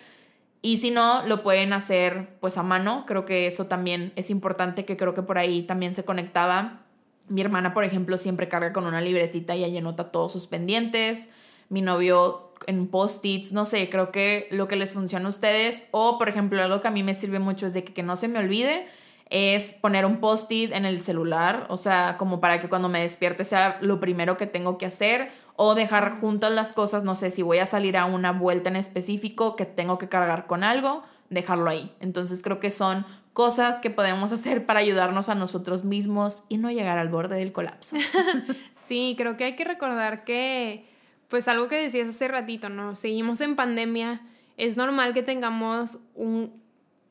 y 0.62 0.78
si 0.78 0.90
no, 0.90 1.24
lo 1.26 1.42
pueden 1.42 1.72
hacer 1.72 2.36
pues 2.40 2.58
a 2.58 2.62
mano. 2.62 3.04
Creo 3.06 3.24
que 3.24 3.46
eso 3.46 3.66
también 3.66 4.12
es 4.16 4.30
importante, 4.30 4.84
que 4.84 4.96
creo 4.96 5.14
que 5.14 5.22
por 5.22 5.38
ahí 5.38 5.62
también 5.62 5.94
se 5.94 6.04
conectaba. 6.04 6.82
Mi 7.28 7.40
hermana, 7.40 7.74
por 7.74 7.84
ejemplo, 7.84 8.18
siempre 8.18 8.48
carga 8.48 8.72
con 8.72 8.84
una 8.84 9.00
libretita 9.00 9.54
y 9.56 9.64
ahí 9.64 9.76
anota 9.76 10.10
todos 10.10 10.32
sus 10.32 10.46
pendientes. 10.46 11.28
Mi 11.68 11.82
novio 11.82 12.52
en 12.66 12.88
post-its, 12.88 13.52
no 13.52 13.64
sé, 13.64 13.90
creo 13.90 14.10
que 14.10 14.48
lo 14.50 14.66
que 14.66 14.76
les 14.76 14.92
funciona 14.92 15.26
a 15.26 15.30
ustedes. 15.30 15.84
O, 15.90 16.18
por 16.18 16.28
ejemplo, 16.28 16.62
algo 16.62 16.80
que 16.80 16.88
a 16.88 16.92
mí 16.92 17.02
me 17.02 17.14
sirve 17.14 17.38
mucho 17.38 17.66
es 17.66 17.74
de 17.74 17.84
que, 17.84 17.92
que 17.92 18.02
no 18.02 18.16
se 18.16 18.28
me 18.28 18.38
olvide 18.38 18.86
es 19.28 19.72
poner 19.74 20.06
un 20.06 20.18
post-it 20.18 20.72
en 20.72 20.84
el 20.84 21.00
celular, 21.00 21.66
o 21.68 21.76
sea, 21.76 22.16
como 22.16 22.40
para 22.40 22.60
que 22.60 22.68
cuando 22.68 22.88
me 22.88 23.00
despierte 23.00 23.42
sea 23.42 23.78
lo 23.80 23.98
primero 23.98 24.36
que 24.36 24.46
tengo 24.46 24.78
que 24.78 24.86
hacer 24.86 25.30
o 25.56 25.74
dejar 25.74 26.20
juntas 26.20 26.52
las 26.52 26.72
cosas, 26.72 27.04
no 27.04 27.14
sé 27.14 27.30
si 27.30 27.42
voy 27.42 27.58
a 27.58 27.66
salir 27.66 27.96
a 27.96 28.04
una 28.04 28.32
vuelta 28.32 28.68
en 28.68 28.76
específico 28.76 29.56
que 29.56 29.64
tengo 29.64 29.98
que 29.98 30.08
cargar 30.08 30.46
con 30.46 30.62
algo, 30.62 31.02
dejarlo 31.30 31.70
ahí. 31.70 31.94
Entonces 32.00 32.42
creo 32.42 32.60
que 32.60 32.70
son 32.70 33.06
cosas 33.32 33.80
que 33.80 33.90
podemos 33.90 34.32
hacer 34.32 34.66
para 34.66 34.80
ayudarnos 34.80 35.28
a 35.28 35.34
nosotros 35.34 35.84
mismos 35.84 36.44
y 36.48 36.58
no 36.58 36.70
llegar 36.70 36.98
al 36.98 37.08
borde 37.08 37.36
del 37.36 37.52
colapso. 37.52 37.96
sí, 38.72 39.14
creo 39.16 39.36
que 39.36 39.44
hay 39.44 39.56
que 39.56 39.64
recordar 39.64 40.24
que, 40.24 40.84
pues 41.28 41.48
algo 41.48 41.68
que 41.68 41.76
decías 41.76 42.08
hace 42.08 42.28
ratito, 42.28 42.68
¿no? 42.68 42.94
Seguimos 42.94 43.40
en 43.40 43.56
pandemia, 43.56 44.20
es 44.58 44.76
normal 44.76 45.14
que 45.14 45.22
tengamos 45.22 46.00
un 46.14 46.62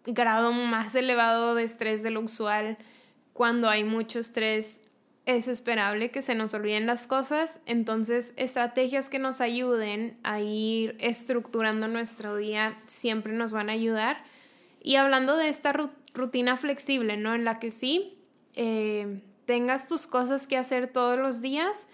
grado 0.06 0.52
más 0.52 0.94
elevado 0.94 1.56
de 1.56 1.64
estrés 1.64 2.04
de 2.04 2.12
lo 2.12 2.22
usual 2.22 2.78
cuando 3.34 3.70
hay 3.70 3.84
mucho 3.84 4.20
estrés 4.20 4.82
es 5.26 5.48
esperable 5.48 6.12
que 6.12 6.22
se 6.22 6.36
nos 6.36 6.54
olviden 6.54 6.86
las 6.86 7.08
cosas, 7.08 7.60
entonces 7.66 8.34
estrategias 8.38 9.10
que 9.10 9.18
nos 9.18 9.42
ayuden 9.42 10.18
a 10.24 10.40
ir 10.40 10.96
estructurando 11.00 11.88
nuestro 11.88 12.36
día 12.36 12.78
siempre 12.86 13.34
nos 13.34 13.52
van 13.52 13.70
a 13.70 13.74
ayudar. 13.74 14.24
Y 14.82 14.98
hablando 14.98 15.36
de 15.36 15.50
esta 15.50 15.74
rutina 16.14 16.58
flexible, 16.58 17.18
¿no? 17.18 17.34
En 17.34 17.44
la 17.44 17.60
que 17.60 17.72
sí 17.72 18.20
eh, 18.54 19.20
tengas 19.46 19.88
tus 19.88 20.06
cosas 20.06 20.46
que 20.46 20.58
hacer 20.58 20.88
todos 20.88 21.18
los 21.18 21.42
días, 21.42 21.88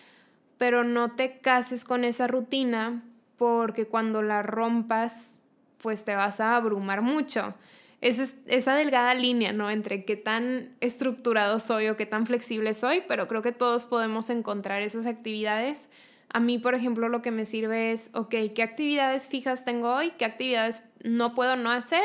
pero 0.58 0.84
no 0.84 1.12
te 1.16 1.40
cases 1.40 1.86
con 1.86 2.04
esa 2.04 2.28
rutina 2.28 3.04
porque 3.38 3.88
cuando 3.88 4.22
la 4.22 4.44
rompas, 4.44 5.40
pues 5.78 6.04
te 6.04 6.16
vas 6.16 6.42
a 6.42 6.58
abrumar 6.58 7.02
mucho 7.02 7.56
es 8.02 8.36
esa 8.48 8.76
delgada 8.76 9.14
línea, 9.14 9.54
¿no? 9.54 9.70
Entre 9.70 10.06
qué 10.06 10.16
tan 10.16 10.76
estructurado 10.82 11.60
soy 11.60 11.88
o 11.88 11.98
qué 11.98 12.08
tan 12.08 12.26
flexible 12.26 12.74
soy, 12.74 13.04
pero 13.08 13.28
creo 13.28 13.44
que 13.44 13.52
todos 13.52 13.86
podemos 13.86 14.32
encontrar 14.32 14.82
esas 14.82 15.06
actividades. 15.06 15.90
A 16.34 16.40
mí, 16.40 16.58
por 16.58 16.74
ejemplo, 16.74 17.10
lo 17.10 17.22
que 17.22 17.30
me 17.30 17.46
sirve 17.46 17.92
es, 17.92 18.10
ok, 18.14 18.36
¿qué 18.56 18.64
actividades 18.64 19.30
fijas 19.30 19.66
tengo 19.66 19.94
hoy? 19.94 20.14
¿Qué 20.18 20.26
actividades 20.26 20.84
no 21.04 21.36
puedo 21.36 21.56
no 21.56 21.72
hacer? 21.72 22.04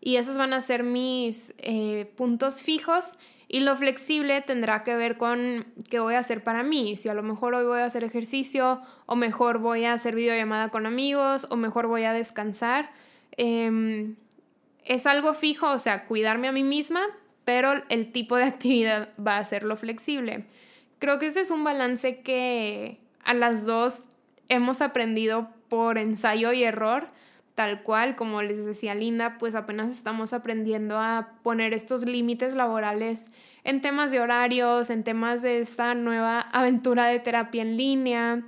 Y 0.00 0.16
esas 0.16 0.36
van 0.36 0.52
a 0.52 0.60
ser 0.60 0.82
mis 0.82 1.54
eh, 1.58 2.12
puntos 2.16 2.62
fijos. 2.62 3.18
Y 3.50 3.60
lo 3.60 3.74
flexible 3.74 4.42
tendrá 4.42 4.82
que 4.82 4.94
ver 4.96 5.16
con 5.16 5.64
qué 5.88 5.98
voy 5.98 6.14
a 6.14 6.18
hacer 6.18 6.44
para 6.44 6.62
mí. 6.62 6.96
Si 6.96 7.08
a 7.08 7.14
lo 7.14 7.22
mejor 7.22 7.54
hoy 7.54 7.64
voy 7.64 7.80
a 7.80 7.86
hacer 7.86 8.04
ejercicio, 8.04 8.82
o 9.06 9.16
mejor 9.16 9.58
voy 9.58 9.86
a 9.86 9.94
hacer 9.94 10.14
videollamada 10.14 10.68
con 10.68 10.84
amigos, 10.84 11.46
o 11.48 11.56
mejor 11.56 11.86
voy 11.86 12.04
a 12.04 12.12
descansar. 12.12 12.90
Eh, 13.38 14.12
es 14.88 15.06
algo 15.06 15.34
fijo, 15.34 15.70
o 15.70 15.78
sea, 15.78 16.06
cuidarme 16.06 16.48
a 16.48 16.52
mí 16.52 16.64
misma, 16.64 17.06
pero 17.44 17.84
el 17.90 18.10
tipo 18.10 18.36
de 18.36 18.44
actividad 18.44 19.10
va 19.24 19.36
a 19.36 19.44
ser 19.44 19.62
lo 19.62 19.76
flexible. 19.76 20.46
Creo 20.98 21.20
que 21.20 21.26
este 21.26 21.40
es 21.40 21.52
un 21.52 21.62
balance 21.62 22.22
que 22.22 22.98
a 23.22 23.34
las 23.34 23.64
dos 23.66 24.02
hemos 24.48 24.80
aprendido 24.80 25.50
por 25.68 25.98
ensayo 25.98 26.52
y 26.52 26.64
error, 26.64 27.06
tal 27.54 27.82
cual, 27.82 28.16
como 28.16 28.40
les 28.40 28.64
decía 28.64 28.94
Linda, 28.94 29.36
pues 29.38 29.54
apenas 29.54 29.92
estamos 29.92 30.32
aprendiendo 30.32 30.98
a 30.98 31.34
poner 31.42 31.74
estos 31.74 32.06
límites 32.06 32.54
laborales 32.54 33.28
en 33.64 33.82
temas 33.82 34.10
de 34.10 34.20
horarios, 34.20 34.88
en 34.88 35.04
temas 35.04 35.42
de 35.42 35.60
esta 35.60 35.94
nueva 35.94 36.40
aventura 36.40 37.06
de 37.06 37.18
terapia 37.18 37.60
en 37.60 37.76
línea, 37.76 38.42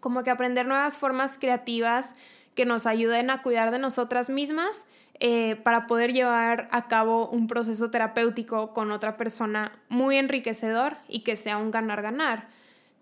como 0.00 0.22
que 0.22 0.30
aprender 0.30 0.66
nuevas 0.66 0.96
formas 0.96 1.36
creativas 1.38 2.14
que 2.54 2.64
nos 2.64 2.86
ayuden 2.86 3.28
a 3.28 3.42
cuidar 3.42 3.70
de 3.70 3.78
nosotras 3.78 4.30
mismas 4.30 4.86
eh, 5.18 5.56
para 5.62 5.86
poder 5.86 6.12
llevar 6.12 6.68
a 6.72 6.88
cabo 6.88 7.28
un 7.30 7.46
proceso 7.46 7.90
terapéutico 7.90 8.74
con 8.74 8.90
otra 8.90 9.16
persona 9.16 9.72
muy 9.88 10.16
enriquecedor 10.16 10.98
y 11.08 11.20
que 11.20 11.36
sea 11.36 11.56
un 11.56 11.70
ganar-ganar. 11.70 12.48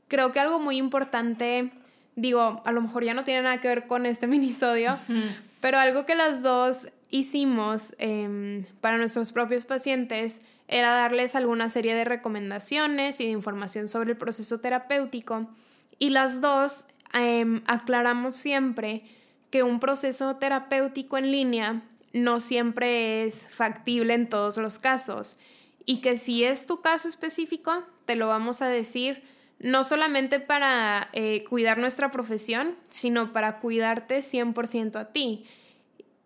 Creo 0.06 0.30
que 0.30 0.38
algo 0.38 0.60
muy 0.60 0.76
importante, 0.76 1.72
digo, 2.14 2.62
a 2.64 2.70
lo 2.70 2.82
mejor 2.82 3.02
ya 3.02 3.14
no 3.14 3.24
tiene 3.24 3.42
nada 3.42 3.60
que 3.60 3.66
ver 3.66 3.88
con 3.88 4.06
este 4.06 4.26
minisodio, 4.28 4.96
pero 5.60 5.78
algo 5.78 6.06
que 6.06 6.14
las 6.14 6.40
dos 6.40 6.88
hicimos 7.10 7.96
em, 7.98 8.64
para 8.80 8.96
nuestros 8.96 9.32
propios 9.32 9.64
pacientes 9.64 10.40
era 10.68 10.94
darles 10.94 11.34
alguna 11.34 11.68
serie 11.68 11.96
de 11.96 12.04
recomendaciones 12.04 13.20
y 13.20 13.24
de 13.24 13.30
información 13.30 13.88
sobre 13.88 14.12
el 14.12 14.16
proceso 14.16 14.60
terapéutico 14.60 15.48
y 15.98 16.10
las 16.10 16.40
dos 16.40 16.86
em, 17.12 17.62
aclaramos 17.66 18.36
siempre 18.36 19.02
que 19.50 19.62
un 19.62 19.80
proceso 19.80 20.36
terapéutico 20.36 21.18
en 21.18 21.30
línea 21.32 21.82
no 22.14 22.40
siempre 22.40 23.24
es 23.24 23.46
factible 23.50 24.14
en 24.14 24.28
todos 24.28 24.56
los 24.56 24.78
casos 24.78 25.38
y 25.84 26.00
que 26.00 26.16
si 26.16 26.44
es 26.44 26.66
tu 26.66 26.80
caso 26.80 27.08
específico, 27.08 27.82
te 28.06 28.16
lo 28.16 28.28
vamos 28.28 28.62
a 28.62 28.68
decir 28.68 29.22
no 29.58 29.84
solamente 29.84 30.40
para 30.40 31.08
eh, 31.12 31.44
cuidar 31.48 31.78
nuestra 31.78 32.10
profesión, 32.10 32.76
sino 32.88 33.32
para 33.32 33.60
cuidarte 33.60 34.18
100% 34.18 34.96
a 34.96 35.12
ti. 35.12 35.46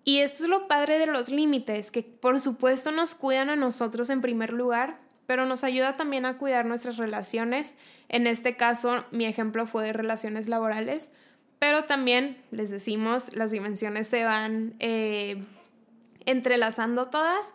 Y 0.04 0.20
esto 0.20 0.44
es 0.44 0.48
lo 0.48 0.68
padre 0.68 0.98
de 0.98 1.06
los 1.06 1.28
límites, 1.28 1.90
que 1.90 2.02
por 2.02 2.40
supuesto 2.40 2.90
nos 2.90 3.14
cuidan 3.14 3.50
a 3.50 3.56
nosotros 3.56 4.10
en 4.10 4.22
primer 4.22 4.52
lugar, 4.52 4.98
pero 5.26 5.44
nos 5.44 5.62
ayuda 5.64 5.96
también 5.96 6.24
a 6.24 6.38
cuidar 6.38 6.64
nuestras 6.64 6.96
relaciones. 6.96 7.76
En 8.08 8.26
este 8.26 8.54
caso, 8.54 9.04
mi 9.10 9.26
ejemplo 9.26 9.66
fue 9.66 9.84
de 9.84 9.92
relaciones 9.92 10.48
laborales, 10.48 11.10
pero 11.58 11.84
también 11.84 12.42
les 12.50 12.70
decimos, 12.70 13.34
las 13.36 13.50
dimensiones 13.50 14.06
se 14.06 14.24
van 14.24 14.74
eh, 14.78 15.42
entrelazando 16.28 17.08
todas, 17.08 17.54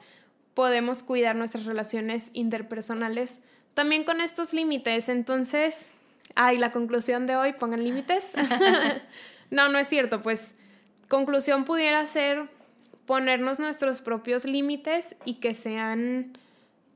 podemos 0.55 1.03
cuidar 1.03 1.35
nuestras 1.35 1.65
relaciones 1.65 2.31
interpersonales 2.33 3.39
también 3.75 4.03
con 4.03 4.19
estos 4.19 4.53
límites. 4.53 5.09
Entonces, 5.09 5.91
ay, 6.35 6.57
la 6.57 6.71
conclusión 6.71 7.27
de 7.27 7.35
hoy, 7.35 7.53
pongan 7.53 7.83
límites. 7.83 8.33
no, 9.51 9.69
no 9.69 9.77
es 9.77 9.87
cierto, 9.87 10.21
pues 10.21 10.55
conclusión 11.07 11.65
pudiera 11.65 12.05
ser 12.05 12.49
ponernos 13.05 13.59
nuestros 13.59 14.01
propios 14.01 14.45
límites 14.45 15.17
y 15.25 15.35
que 15.35 15.53
sean 15.53 16.37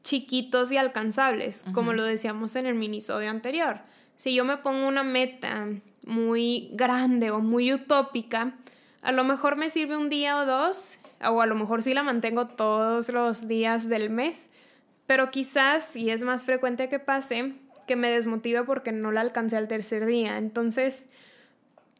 chiquitos 0.01 0.71
y 0.71 0.77
alcanzables, 0.77 1.65
como 1.73 1.93
lo 1.93 2.03
decíamos 2.05 2.55
en 2.55 2.65
el 2.65 2.75
minisodio 2.75 3.29
anterior. 3.29 3.81
Si 4.15 4.33
yo 4.33 4.45
me 4.45 4.57
pongo 4.57 4.87
una 4.87 5.03
meta 5.03 5.67
muy 6.05 6.69
grande 6.73 7.29
o 7.29 7.39
muy 7.39 7.73
utópica, 7.73 8.53
a 9.01 9.11
lo 9.11 9.23
mejor 9.25 9.57
me 9.57 9.69
sirve 9.69 9.97
un 9.97 10.09
día 10.09 10.37
o 10.39 10.45
dos 10.45 10.99
o 11.25 11.41
a 11.41 11.45
lo 11.45 11.55
mejor 11.55 11.83
sí 11.83 11.93
la 11.93 12.03
mantengo 12.03 12.47
todos 12.47 13.09
los 13.09 13.47
días 13.47 13.89
del 13.89 14.09
mes, 14.09 14.49
pero 15.05 15.31
quizás, 15.31 15.95
y 15.95 16.09
es 16.09 16.23
más 16.23 16.45
frecuente 16.45 16.89
que 16.89 16.99
pase, 16.99 17.53
que 17.87 17.95
me 17.95 18.09
desmotive 18.09 18.63
porque 18.63 18.91
no 18.91 19.11
la 19.11 19.21
alcancé 19.21 19.57
al 19.57 19.67
tercer 19.67 20.05
día. 20.05 20.37
Entonces, 20.37 21.07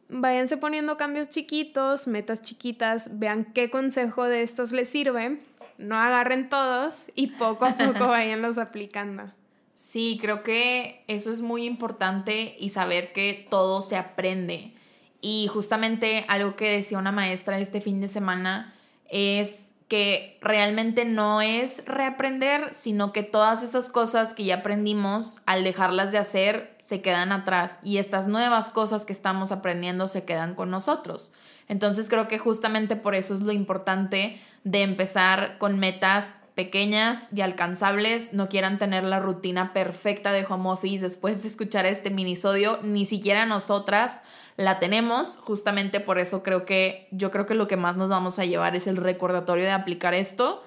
váyanse 0.10 0.58
poniendo 0.58 0.98
cambios 0.98 1.30
chiquitos, 1.30 2.08
metas 2.08 2.42
chiquitas, 2.42 3.18
vean 3.18 3.46
qué 3.46 3.70
consejo 3.70 4.26
de 4.26 4.44
estos 4.44 4.72
les 4.72 4.90
sirve, 4.90 5.40
no 5.78 5.98
agarren 5.98 6.50
todos 6.50 7.12
y 7.16 7.28
poco 7.28 7.66
a 7.66 7.76
poco 7.76 8.08
vayanlos 8.08 8.58
aplicando. 8.58 9.32
Sí, 9.74 10.18
creo 10.20 10.44
que 10.44 11.04
eso 11.08 11.32
es 11.32 11.42
muy 11.42 11.66
importante 11.66 12.56
y 12.60 12.70
saber 12.70 13.14
que 13.14 13.48
todo 13.50 13.82
se 13.82 13.96
aprende. 13.96 14.74
Y 15.22 15.48
justamente 15.54 16.26
algo 16.28 16.56
que 16.56 16.72
decía 16.72 16.98
una 16.98 17.12
maestra 17.12 17.60
este 17.60 17.80
fin 17.80 18.02
de 18.02 18.08
semana 18.08 18.74
es 19.10 19.68
que 19.88 20.38
realmente 20.42 21.06
no 21.06 21.42
es 21.42 21.84
reaprender, 21.86 22.74
sino 22.74 23.14
que 23.14 23.24
todas 23.24 23.64
esas 23.64 23.90
cosas 23.90 24.34
que 24.34 24.44
ya 24.44 24.56
aprendimos, 24.56 25.40
al 25.46 25.64
dejarlas 25.64 26.12
de 26.12 26.18
hacer, 26.18 26.76
se 26.82 27.02
quedan 27.02 27.32
atrás 27.32 27.80
y 27.84 27.98
estas 27.98 28.28
nuevas 28.28 28.70
cosas 28.70 29.06
que 29.06 29.14
estamos 29.14 29.52
aprendiendo 29.52 30.08
se 30.10 30.26
quedan 30.26 30.56
con 30.56 30.70
nosotros. 30.72 31.32
Entonces 31.70 32.10
creo 32.10 32.28
que 32.28 32.38
justamente 32.38 32.96
por 32.98 33.16
eso 33.16 33.34
es 33.34 33.42
lo 33.42 33.54
importante 33.54 34.42
de 34.64 34.84
empezar 34.84 35.58
con 35.58 35.80
metas 35.80 36.36
pequeñas 36.54 37.30
y 37.34 37.42
alcanzables, 37.42 38.34
no 38.34 38.50
quieran 38.50 38.80
tener 38.80 39.04
la 39.04 39.20
rutina 39.20 39.74
perfecta 39.74 40.32
de 40.32 40.44
home 40.50 40.70
office 40.70 41.04
después 41.04 41.44
de 41.44 41.50
escuchar 41.50 41.86
este 41.86 42.10
minisodio, 42.10 42.80
ni 42.82 43.06
siquiera 43.06 43.46
nosotras 43.46 44.22
la 44.58 44.80
tenemos, 44.80 45.38
justamente 45.38 46.00
por 46.00 46.20
eso 46.20 46.44
creo 46.44 46.66
que 46.66 47.08
yo 47.12 47.32
creo 47.32 47.46
que 47.46 47.54
lo 47.54 47.68
que 47.68 47.78
más 47.78 47.96
nos 47.96 48.10
vamos 48.10 48.40
a 48.40 48.46
llevar 48.46 48.76
es 48.76 48.88
el 48.88 48.98
recordatorio 48.98 49.64
de 49.64 49.72
aplicar 49.72 50.14
esto 50.16 50.64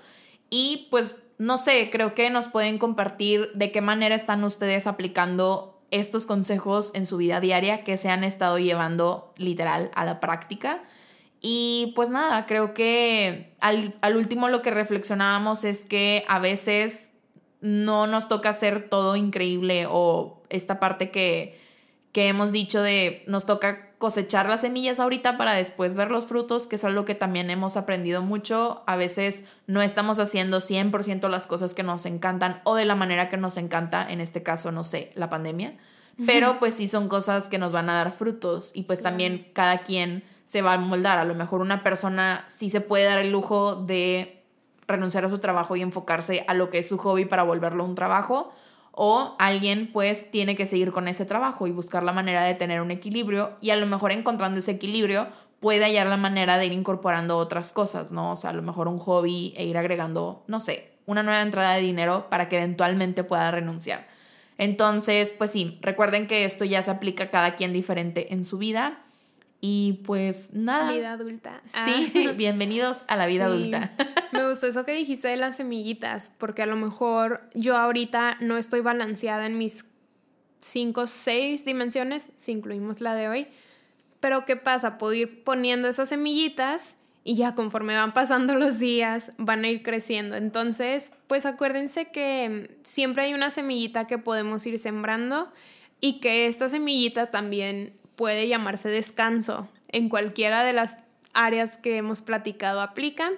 y 0.49 0.89
pues 0.91 1.17
no 1.39 1.57
sé, 1.57 1.89
creo 1.91 2.15
que 2.15 2.31
nos 2.31 2.49
pueden 2.49 2.79
compartir 2.79 3.51
de 3.55 3.73
qué 3.73 3.81
manera 3.81 4.15
están 4.15 4.45
ustedes 4.45 4.87
aplicando 4.87 5.83
estos 5.91 6.27
consejos 6.27 6.91
en 6.95 7.07
su 7.07 7.17
vida 7.17 7.41
diaria 7.41 7.83
que 7.83 7.97
se 7.97 8.11
han 8.11 8.25
estado 8.25 8.59
llevando 8.59 9.33
literal 9.37 9.91
a 9.95 10.05
la 10.05 10.21
práctica. 10.21 10.83
Y 11.41 11.95
pues 11.97 12.11
nada, 12.11 12.47
creo 12.47 12.75
que 12.75 13.57
al, 13.61 13.95
al, 14.03 14.17
último 14.17 14.49
lo 14.49 14.61
que 14.61 14.71
reflexionábamos 14.71 15.65
es 15.65 15.87
que 15.87 16.25
a 16.29 16.39
veces 16.39 17.11
no 17.63 18.07
nos 18.07 18.29
toca 18.29 18.51
hacer 18.51 18.89
todo 18.91 19.17
increíble 19.17 19.87
o 19.89 20.43
esta 20.51 20.79
parte 20.79 21.11
que 21.11 21.59
que 22.13 22.29
hemos 22.29 22.53
dicho 22.53 22.83
de 22.83 23.25
nos 23.27 23.47
toca 23.47 23.91
cosechar 23.99 24.49
las 24.49 24.63
semillas 24.63 24.99
ahorita 24.99 25.37
para 25.37 25.53
después 25.53 25.95
ver 25.95 26.11
los 26.11 26.27
frutos, 26.27 26.67
que 26.67 26.77
es 26.77 26.85
algo 26.85 27.05
que 27.05 27.15
también 27.15 27.51
hemos 27.51 27.77
aprendido 27.77 28.23
mucho. 28.23 28.83
A 28.87 28.97
veces 28.97 29.45
no 29.67 29.83
estamos 29.83 30.19
haciendo 30.19 30.59
100% 30.59 31.29
las 31.29 31.47
cosas 31.47 31.75
que 31.75 31.83
nos 31.83 32.07
encantan 32.07 32.63
o 32.65 32.75
de 32.75 32.87
la 32.87 32.95
manera 32.95 33.29
que 33.29 33.37
nos 33.37 33.57
encanta, 33.59 34.11
en 34.11 34.21
este 34.21 34.43
caso, 34.43 34.73
no 34.73 34.85
sé, 34.85 35.13
la 35.15 35.29
pandemia. 35.29 35.77
Pero 36.27 36.59
pues 36.59 36.75
sí 36.75 36.89
son 36.89 37.09
cosas 37.09 37.49
que 37.49 37.59
nos 37.59 37.73
van 37.73 37.89
a 37.89 37.95
dar 37.95 38.13
frutos 38.13 38.73
y 38.75 38.83
pues 38.83 39.01
también 39.01 39.47
cada 39.55 39.79
quien 39.85 40.23
se 40.45 40.61
va 40.61 40.75
a 40.75 40.79
moldar. 40.79 41.19
A 41.19 41.25
lo 41.25 41.35
mejor 41.35 41.61
una 41.61 41.83
persona 41.83 42.45
sí 42.47 42.69
se 42.69 42.81
puede 42.81 43.05
dar 43.05 43.19
el 43.19 43.31
lujo 43.31 43.77
de 43.77 44.43
renunciar 44.87 45.25
a 45.25 45.31
su 45.31 45.39
trabajo 45.39 45.77
y 45.77 45.83
enfocarse 45.83 46.45
a 46.49 46.55
lo 46.55 46.69
que 46.69 46.79
es 46.79 46.89
su 46.89 46.99
hobby 46.99 47.25
para 47.25 47.43
volverlo 47.43 47.85
un 47.85 47.95
trabajo 47.95 48.53
o 48.93 49.37
alguien 49.39 49.91
pues 49.93 50.31
tiene 50.31 50.57
que 50.57 50.67
seguir 50.67 50.93
con 50.93 51.09
ese 51.09 51.25
trabajo 51.25 51.67
y 51.67 51.71
buscar 51.71 52.03
la 52.03 52.13
manera 52.13 52.43
de 52.45 52.55
tener 52.55 52.81
un 52.81 52.91
equilibrio 52.91 53.57
y 53.61 53.71
a 53.71 53.77
lo 53.77 53.87
mejor 53.87 54.13
encontrando 54.13 54.59
ese 54.59 54.73
equilibrio 54.73 55.29
puede 55.61 55.85
hallar 55.85 56.07
la 56.07 56.17
manera 56.17 56.59
de 56.59 56.67
ir 56.67 56.73
incorporando 56.73 57.37
otras 57.37 57.73
cosas, 57.73 58.13
¿no? 58.13 58.33
O 58.33 58.37
sea, 58.37 58.51
a 58.51 58.55
lo 58.55 58.63
mejor 58.63 58.89
un 58.89 58.99
hobby 58.99 59.55
e 59.57 59.65
ir 59.65 59.77
agregando, 59.77 60.43
no 60.47 60.59
sé, 60.59 60.93
una 61.07 61.23
nueva 61.23 61.43
entrada 61.43 61.75
de 61.75 61.83
dinero 61.83 62.29
para 62.31 62.49
que 62.49 62.57
eventualmente 62.57 63.25
pueda 63.25 63.51
renunciar. 63.51 64.09
Entonces, 64.59 65.35
pues 65.37 65.51
sí, 65.51 65.79
recuerden 65.81 66.27
que 66.27 66.45
esto 66.45 66.65
ya 66.65 66.83
se 66.83 66.91
aplica 66.91 67.25
a 67.25 67.31
cada 67.31 67.57
quien 67.57 67.73
diferente 67.73 68.33
en 68.33 68.45
su 68.45 68.59
vida. 68.59 69.05
Y 69.61 70.01
pues 70.05 70.53
nada. 70.55 70.91
Vida 70.93 71.13
adulta. 71.13 71.61
Sí, 71.67 72.13
ah. 72.29 72.33
bienvenidos 72.37 73.05
a 73.09 73.17
la 73.17 73.27
vida 73.27 73.45
adulta. 73.45 73.93
Me 74.33 74.49
gustó 74.49 74.67
eso 74.67 74.85
que 74.85 74.93
dijiste 74.93 75.29
de 75.29 75.37
las 75.37 75.57
semillitas, 75.57 76.33
porque 76.39 76.63
a 76.63 76.67
lo 76.67 76.77
mejor 76.77 77.43
yo 77.55 77.77
ahorita 77.77 78.39
no 78.41 78.57
estoy 78.57 78.81
balanceada 78.81 79.47
en 79.47 79.59
mis 79.59 79.91
cinco, 80.61 81.07
seis 81.07 81.65
dimensiones, 81.65 82.31
si 82.37 82.53
incluimos 82.53 83.01
la 83.01 83.15
de 83.15 83.29
hoy. 83.29 83.47
Pero 84.21 84.45
¿qué 84.47 84.57
pasa? 84.57 84.99
Puedo 84.99 85.13
ir 85.13 85.45
poniendo 85.45 85.89
esas 85.89 86.09
semillitas 86.09 86.97
y 87.23 87.35
ya 87.35 87.55
conforme 87.55 87.95
van 87.95 88.15
pasando 88.15 88.55
los 88.55 88.79
días 88.79 89.35
van 89.37 89.65
a 89.65 89.69
ir 89.69 89.83
creciendo. 89.83 90.37
Entonces, 90.37 91.13
pues 91.27 91.45
acuérdense 91.45 92.11
que 92.11 92.79
siempre 92.83 93.25
hay 93.25 93.35
una 93.35 93.51
semillita 93.51 94.07
que 94.07 94.17
podemos 94.17 94.65
ir 94.67 94.79
sembrando 94.79 95.53
y 96.01 96.21
que 96.21 96.47
esta 96.47 96.69
semillita 96.69 97.31
también 97.31 98.00
puede 98.21 98.49
llamarse 98.49 98.91
descanso. 98.91 99.67
En 99.89 100.11
cualquiera 100.11 100.63
de 100.63 100.75
las 100.75 100.99
áreas 101.33 101.79
que 101.79 101.97
hemos 101.97 102.21
platicado 102.21 102.83
aplica. 102.83 103.31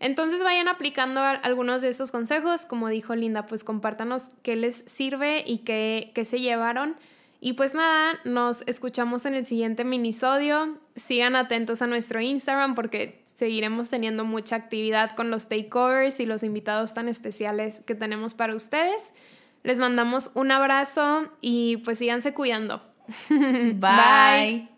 Entonces 0.00 0.42
vayan 0.42 0.68
aplicando 0.68 1.22
algunos 1.22 1.80
de 1.80 1.88
estos 1.88 2.12
consejos. 2.12 2.66
Como 2.66 2.90
dijo 2.90 3.16
Linda, 3.16 3.46
pues 3.46 3.64
compártanos 3.64 4.28
qué 4.42 4.54
les 4.54 4.84
sirve 4.86 5.44
y 5.46 5.60
qué, 5.60 6.12
qué 6.14 6.26
se 6.26 6.40
llevaron. 6.40 6.96
Y 7.40 7.54
pues 7.54 7.72
nada, 7.72 8.20
nos 8.24 8.68
escuchamos 8.68 9.24
en 9.24 9.32
el 9.32 9.46
siguiente 9.46 9.82
minisodio. 9.82 10.76
Sigan 10.94 11.34
atentos 11.34 11.80
a 11.80 11.86
nuestro 11.86 12.20
Instagram 12.20 12.74
porque 12.74 13.22
seguiremos 13.24 13.88
teniendo 13.88 14.26
mucha 14.26 14.56
actividad 14.56 15.16
con 15.16 15.30
los 15.30 15.48
takeovers 15.48 16.20
y 16.20 16.26
los 16.26 16.42
invitados 16.42 16.92
tan 16.92 17.08
especiales 17.08 17.80
que 17.86 17.94
tenemos 17.94 18.34
para 18.34 18.54
ustedes. 18.54 19.14
Les 19.62 19.80
mandamos 19.80 20.32
un 20.34 20.50
abrazo 20.50 21.32
y 21.40 21.78
pues 21.78 21.98
síganse 21.98 22.34
cuidando. 22.34 22.82
Bye. 23.80 23.80
Bye. 23.80 24.68